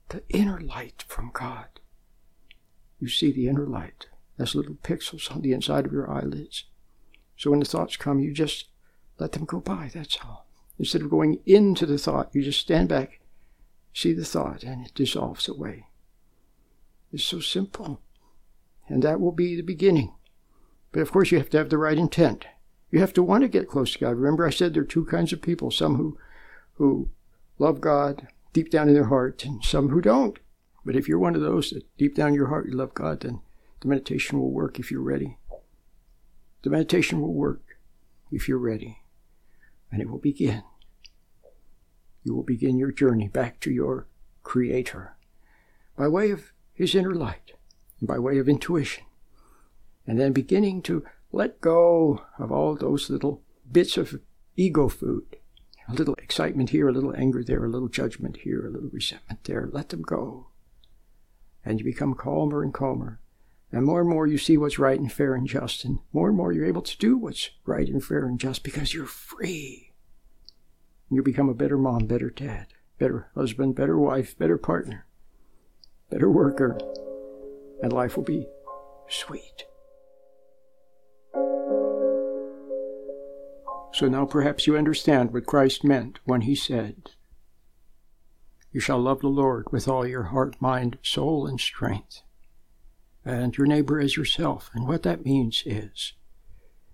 The 0.09 0.23
inner 0.29 0.59
light 0.59 1.05
from 1.07 1.31
God. 1.33 1.67
You 2.99 3.07
see 3.07 3.31
the 3.31 3.47
inner 3.47 3.65
light 3.65 4.07
as 4.37 4.55
little 4.55 4.75
pixels 4.75 5.31
on 5.31 5.41
the 5.41 5.53
inside 5.53 5.85
of 5.85 5.93
your 5.93 6.09
eyelids. 6.11 6.65
So 7.37 7.51
when 7.51 7.59
the 7.59 7.65
thoughts 7.65 7.95
come, 7.95 8.19
you 8.19 8.33
just 8.33 8.65
let 9.17 9.33
them 9.33 9.45
go 9.45 9.59
by, 9.59 9.89
that's 9.93 10.17
all. 10.23 10.48
Instead 10.79 11.01
of 11.01 11.09
going 11.09 11.41
into 11.45 11.85
the 11.85 11.97
thought, 11.97 12.33
you 12.33 12.41
just 12.41 12.61
stand 12.61 12.87
back, 12.87 13.19
see 13.93 14.13
the 14.13 14.23
thought, 14.23 14.63
and 14.63 14.85
it 14.85 14.93
dissolves 14.95 15.49
away. 15.49 15.87
It's 17.11 17.23
so 17.23 17.41
simple. 17.41 17.99
And 18.87 19.03
that 19.03 19.19
will 19.19 19.33
be 19.33 19.55
the 19.55 19.61
beginning. 19.61 20.15
But 20.93 21.01
of 21.01 21.11
course, 21.11 21.31
you 21.31 21.37
have 21.37 21.49
to 21.49 21.57
have 21.57 21.69
the 21.69 21.77
right 21.77 21.97
intent. 21.97 22.45
You 22.91 22.99
have 23.01 23.13
to 23.13 23.23
want 23.23 23.43
to 23.43 23.49
get 23.49 23.67
close 23.67 23.91
to 23.93 23.99
God. 23.99 24.15
Remember, 24.15 24.47
I 24.47 24.51
said 24.51 24.73
there 24.73 24.83
are 24.83 24.85
two 24.85 25.05
kinds 25.05 25.33
of 25.33 25.41
people 25.41 25.69
some 25.69 25.97
who, 25.97 26.17
who 26.75 27.09
love 27.59 27.81
God 27.81 28.29
deep 28.53 28.71
down 28.71 28.87
in 28.87 28.93
their 28.95 29.05
heart, 29.05 29.43
and 29.45 29.63
some 29.63 29.89
who 29.89 30.01
don't. 30.01 30.39
But 30.85 30.95
if 30.95 31.07
you're 31.07 31.19
one 31.19 31.35
of 31.35 31.41
those 31.41 31.69
that 31.71 31.83
deep 31.97 32.15
down 32.15 32.29
in 32.29 32.33
your 32.35 32.47
heart 32.47 32.67
you 32.67 32.71
love 32.71 32.93
God, 32.93 33.19
then 33.19 33.41
the 33.81 33.89
meditation 33.89 34.39
will 34.39 34.51
work 34.51 34.79
if 34.79 34.89
you're 34.89 35.01
ready. 35.01 35.37
The 36.63 36.69
meditation 36.69 37.21
will 37.21 37.33
work 37.33 37.77
if 38.31 38.47
you're 38.47 38.57
ready 38.57 39.03
and 39.91 40.01
it 40.01 40.09
will 40.09 40.19
begin. 40.19 40.63
You 42.23 42.35
will 42.35 42.43
begin 42.43 42.77
your 42.77 42.91
journey 42.91 43.27
back 43.27 43.59
to 43.61 43.71
your 43.71 44.07
Creator 44.43 45.15
by 45.97 46.07
way 46.07 46.31
of 46.31 46.53
His 46.73 46.95
inner 46.95 47.13
light 47.13 47.53
and 47.99 48.07
by 48.07 48.17
way 48.19 48.37
of 48.37 48.49
intuition, 48.49 49.03
and 50.07 50.19
then 50.19 50.31
beginning 50.31 50.81
to 50.83 51.05
let 51.31 51.61
go 51.61 52.23
of 52.37 52.51
all 52.51 52.75
those 52.75 53.09
little 53.09 53.43
bits 53.71 53.97
of 53.97 54.19
ego 54.55 54.87
food. 54.87 55.37
A 55.87 55.93
little 55.93 56.15
excitement 56.15 56.69
here, 56.69 56.87
a 56.87 56.93
little 56.93 57.15
anger 57.15 57.43
there, 57.43 57.65
a 57.65 57.69
little 57.69 57.87
judgment 57.87 58.37
here, 58.37 58.65
a 58.65 58.69
little 58.69 58.89
resentment 58.89 59.43
there. 59.45 59.69
Let 59.71 59.89
them 59.89 60.03
go. 60.03 60.47
And 61.65 61.79
you 61.79 61.85
become 61.85 62.13
calmer 62.13 62.63
and 62.63 62.73
calmer. 62.73 63.19
And 63.71 63.85
more 63.85 63.99
and 63.99 64.09
more 64.09 64.25
you 64.25 64.37
see 64.37 64.57
what's 64.57 64.79
right 64.79 64.99
and 64.99 65.11
fair 65.11 65.35
and 65.35 65.47
just, 65.47 65.85
and 65.85 65.99
more 66.11 66.27
and 66.29 66.37
more 66.37 66.51
you're 66.51 66.65
able 66.65 66.81
to 66.81 66.97
do 66.97 67.17
what's 67.17 67.51
right 67.65 67.87
and 67.87 68.03
fair 68.03 68.25
and 68.25 68.39
just 68.39 68.63
because 68.63 68.93
you're 68.93 69.05
free. 69.05 69.93
You 71.11 71.21
become 71.21 71.49
a 71.49 71.53
better 71.53 71.77
mom, 71.77 72.07
better 72.07 72.31
dad, 72.31 72.67
better 72.97 73.29
husband, 73.35 73.75
better 73.75 73.97
wife, 73.97 74.37
better 74.37 74.57
partner, 74.57 75.05
better 76.09 76.31
worker, 76.31 76.79
and 77.81 77.93
life 77.93 78.17
will 78.17 78.23
be 78.23 78.47
sweet. 79.07 79.65
So 83.91 84.07
now 84.07 84.25
perhaps 84.25 84.65
you 84.65 84.77
understand 84.77 85.31
what 85.31 85.45
Christ 85.45 85.83
meant 85.83 86.19
when 86.25 86.41
he 86.41 86.55
said, 86.55 87.11
You 88.71 88.79
shall 88.79 88.99
love 88.99 89.21
the 89.21 89.27
Lord 89.27 89.71
with 89.71 89.87
all 89.87 90.07
your 90.07 90.23
heart, 90.23 90.55
mind, 90.59 90.97
soul, 91.03 91.45
and 91.45 91.59
strength 91.59 92.21
and 93.25 93.57
your 93.57 93.67
neighbor 93.67 93.99
as 93.99 94.15
yourself. 94.15 94.69
And 94.73 94.87
what 94.87 95.03
that 95.03 95.25
means 95.25 95.63
is 95.65 96.13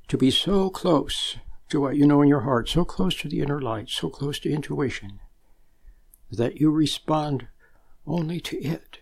to 0.07 0.17
be 0.17 0.31
so 0.31 0.69
close 0.69 1.37
to 1.69 1.81
what 1.81 1.95
you 1.95 2.05
know 2.05 2.21
in 2.21 2.29
your 2.29 2.41
heart, 2.41 2.69
so 2.69 2.85
close 2.85 3.15
to 3.15 3.29
the 3.29 3.41
inner 3.41 3.61
light, 3.61 3.89
so 3.89 4.09
close 4.09 4.39
to 4.39 4.51
intuition, 4.51 5.19
that 6.31 6.59
you 6.59 6.71
respond 6.71 7.47
only 8.05 8.39
to 8.39 8.57
it. 8.57 8.99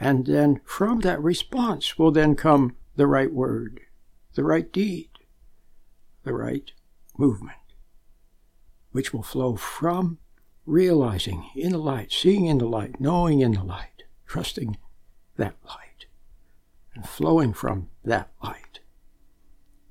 And 0.00 0.26
then 0.26 0.60
from 0.64 1.00
that 1.00 1.22
response 1.22 1.98
will 1.98 2.12
then 2.12 2.36
come 2.36 2.76
the 2.96 3.06
right 3.06 3.32
word, 3.32 3.80
the 4.34 4.44
right 4.44 4.70
deed, 4.70 5.10
the 6.22 6.34
right 6.34 6.70
movement, 7.16 7.56
which 8.92 9.12
will 9.12 9.22
flow 9.22 9.56
from 9.56 10.18
realizing 10.66 11.48
in 11.56 11.72
the 11.72 11.78
light, 11.78 12.12
seeing 12.12 12.44
in 12.44 12.58
the 12.58 12.66
light, 12.66 13.00
knowing 13.00 13.40
in 13.40 13.52
the 13.52 13.64
light, 13.64 14.04
trusting 14.26 14.76
that 15.36 15.54
light 15.66 15.87
and 16.98 17.08
flowing 17.08 17.52
from 17.52 17.88
that 18.04 18.28
light. 18.42 18.80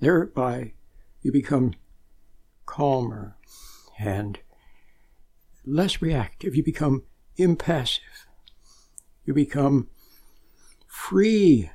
Thereby, 0.02 0.74
you 1.22 1.32
become 1.32 1.74
calmer 2.66 3.38
and 3.98 4.40
less 5.66 6.02
reactive. 6.02 6.54
You 6.54 6.64
become 6.64 7.04
impassive. 7.38 8.28
You 9.24 9.34
become 9.34 9.88
free 10.86 11.72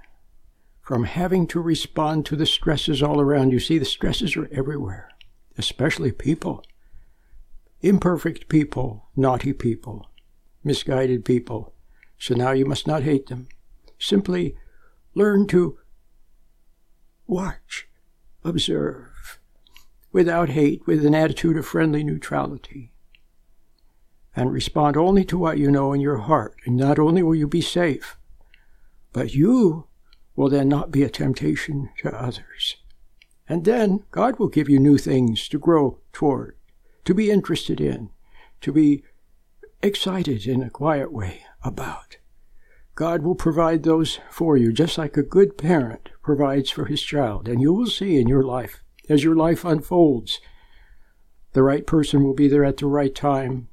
from 0.83 1.05
having 1.05 1.47
to 1.47 1.61
respond 1.61 2.27
to 2.27 2.37
the 2.37 2.45
stresses 2.45 3.03
all 3.03 3.19
around 3.19 3.53
you. 3.53 3.59
See, 3.59 3.79
the 3.79 3.87
stresses 3.87 4.37
are 4.37 4.51
everywhere. 4.53 5.09
especially 5.59 6.13
people. 6.13 6.65
Imperfect 7.81 8.49
people, 8.49 9.09
naughty 9.17 9.53
people, 9.53 10.09
misguided 10.63 11.25
people. 11.25 11.75
So 12.19 12.35
now 12.35 12.53
you 12.53 12.65
must 12.65 12.87
not 12.87 13.03
hate 13.03 13.27
them. 13.27 13.49
Simply 13.99 14.57
learn 15.15 15.47
to 15.49 15.79
watch, 17.27 17.89
observe, 18.45 19.41
without 20.13 20.51
hate, 20.51 20.87
with 20.87 21.05
an 21.07 21.15
attitude 21.15 21.57
of 21.57 21.67
friendly 21.67 22.05
neutrality. 22.05 22.93
And 24.35 24.53
respond 24.53 24.97
only 24.97 25.25
to 25.27 25.39
what 25.39 25.59
you 25.59 25.71
know 25.71 25.93
in 25.93 26.01
your 26.01 26.19
heart. 26.19 26.57
And 26.65 26.77
not 26.77 26.99
only 26.99 27.23
will 27.23 27.35
you 27.35 27.47
be 27.47 27.61
safe, 27.61 28.17
but 29.13 29.35
you 29.35 29.87
will 30.35 30.49
then 30.49 30.69
not 30.69 30.91
be 30.91 31.03
a 31.03 31.11
temptation 31.11 31.91
to 31.99 32.15
others. 32.15 32.77
And 33.49 33.65
then 33.65 34.05
God 34.11 34.39
will 34.39 34.49
give 34.49 34.69
you 34.69 34.79
new 34.79 34.97
things 34.97 35.49
to 35.49 35.59
grow 35.59 35.99
toward, 36.13 36.57
to 37.05 37.13
be 37.13 37.31
interested 37.31 37.81
in, 37.81 38.11
to 38.63 38.73
be 38.73 39.05
excited 39.83 40.47
in 40.47 40.63
a 40.63 40.71
quiet 40.71 41.13
way 41.13 41.45
about. 41.63 42.17
God 42.95 43.23
will 43.23 43.35
provide 43.35 43.83
those 43.83 44.21
for 44.31 44.57
you, 44.57 44.73
just 44.73 44.99
like 44.99 45.17
a 45.17 45.23
good 45.23 45.57
parent 45.57 46.11
provides 46.23 46.71
for 46.71 46.85
his 46.85 47.03
child. 47.03 47.49
And 47.49 47.61
you 47.61 47.73
will 47.73 47.87
see 47.87 48.21
in 48.21 48.29
your 48.29 48.43
life, 48.43 48.83
as 49.09 49.25
your 49.25 49.35
life 49.35 49.65
unfolds, 49.65 50.41
the 51.53 51.63
right 51.63 51.87
person 51.87 52.23
will 52.23 52.35
be 52.35 52.49
there 52.49 52.65
at 52.65 52.77
the 52.79 52.87
right 52.87 53.15
time. 53.15 53.69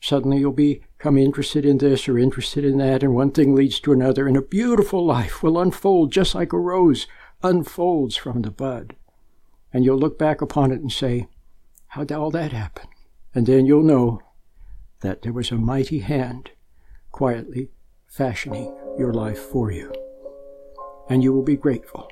Suddenly 0.00 0.38
you'll 0.38 0.52
become 0.52 1.16
interested 1.16 1.64
in 1.64 1.78
this 1.78 2.08
or 2.08 2.18
interested 2.18 2.64
in 2.64 2.78
that, 2.78 3.02
and 3.02 3.14
one 3.14 3.30
thing 3.30 3.54
leads 3.54 3.80
to 3.80 3.92
another, 3.92 4.28
and 4.28 4.36
a 4.36 4.42
beautiful 4.42 5.04
life 5.04 5.42
will 5.42 5.58
unfold 5.58 6.12
just 6.12 6.34
like 6.34 6.52
a 6.52 6.58
rose 6.58 7.06
unfolds 7.42 8.16
from 8.16 8.42
the 8.42 8.50
bud. 8.50 8.96
And 9.72 9.84
you'll 9.84 9.98
look 9.98 10.18
back 10.18 10.42
upon 10.42 10.72
it 10.72 10.80
and 10.80 10.92
say, 10.92 11.26
How 11.88 12.04
did 12.04 12.16
all 12.16 12.30
that 12.32 12.52
happen? 12.52 12.88
And 13.34 13.46
then 13.46 13.64
you'll 13.66 13.82
know 13.82 14.22
that 15.00 15.22
there 15.22 15.32
was 15.32 15.50
a 15.50 15.56
mighty 15.56 16.00
hand 16.00 16.50
quietly 17.12 17.70
fashioning 18.08 18.74
your 18.98 19.12
life 19.12 19.38
for 19.38 19.70
you. 19.70 19.92
And 21.08 21.22
you 21.22 21.32
will 21.32 21.42
be 21.42 21.56
grateful. 21.56 22.08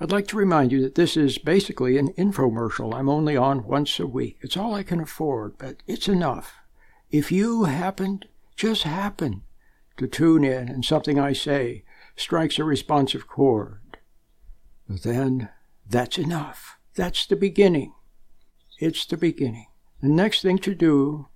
I'd 0.00 0.10
like 0.10 0.26
to 0.28 0.36
remind 0.36 0.72
you 0.72 0.82
that 0.82 0.96
this 0.96 1.16
is 1.16 1.38
basically 1.38 1.96
an 1.96 2.12
infomercial. 2.14 2.92
I'm 2.92 3.08
only 3.08 3.36
on 3.36 3.64
once 3.64 4.00
a 4.00 4.06
week. 4.06 4.38
It's 4.40 4.56
all 4.56 4.74
I 4.74 4.82
can 4.82 4.98
afford, 4.98 5.58
but 5.58 5.76
it's 5.86 6.08
enough. 6.08 6.54
If 7.10 7.30
you 7.30 7.64
happened, 7.64 8.26
just 8.56 8.82
happen, 8.82 9.42
to 9.98 10.08
tune 10.08 10.42
in 10.42 10.68
and 10.68 10.84
something 10.84 11.20
I 11.20 11.32
say 11.32 11.84
strikes 12.16 12.58
a 12.58 12.64
responsive 12.64 13.28
chord, 13.28 13.98
then 14.88 15.50
that's 15.88 16.18
enough. 16.18 16.78
That's 16.96 17.26
the 17.26 17.36
beginning. 17.36 17.94
It's 18.78 19.06
the 19.06 19.16
beginning. 19.16 19.66
The 20.02 20.08
next 20.08 20.42
thing 20.42 20.58
to 20.58 20.74
do 20.74 21.28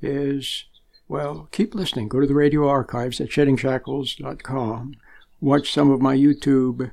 is, 0.00 0.66
well, 1.08 1.48
keep 1.50 1.74
listening. 1.74 2.08
Go 2.08 2.20
to 2.20 2.26
the 2.26 2.34
radio 2.34 2.68
archives 2.68 3.20
at 3.20 3.28
sheddingshackles.com. 3.28 4.94
Watch 5.40 5.72
some 5.72 5.90
of 5.90 6.00
my 6.00 6.16
YouTube 6.16 6.92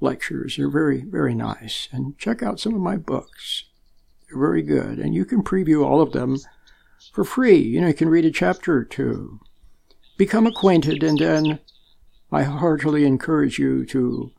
lectures. 0.00 0.56
They're 0.56 0.68
very, 0.68 1.02
very 1.02 1.34
nice. 1.34 1.88
And 1.92 2.18
check 2.18 2.42
out 2.42 2.58
some 2.58 2.74
of 2.74 2.80
my 2.80 2.96
books. 2.96 3.64
They're 4.28 4.38
very 4.38 4.62
good. 4.62 4.98
And 4.98 5.14
you 5.14 5.24
can 5.24 5.44
preview 5.44 5.84
all 5.84 6.00
of 6.00 6.12
them 6.12 6.38
for 7.12 7.24
free. 7.24 7.58
You 7.58 7.80
know, 7.80 7.88
you 7.88 7.94
can 7.94 8.08
read 8.08 8.24
a 8.24 8.32
chapter 8.32 8.76
or 8.76 8.84
two. 8.84 9.40
Become 10.16 10.46
acquainted, 10.46 11.02
and 11.02 11.18
then 11.18 11.60
I 12.32 12.42
heartily 12.42 13.04
encourage 13.04 13.58
you 13.58 13.86
to 13.86 14.32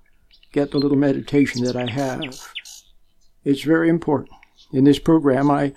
get 0.52 0.72
the 0.72 0.78
little 0.78 0.98
meditation 0.98 1.64
that 1.64 1.76
I 1.76 1.90
have. 1.90 2.52
It's 3.44 3.62
very 3.62 3.90
important. 3.90 4.32
In 4.74 4.84
this 4.86 5.00
program, 5.00 5.52
I 5.52 5.74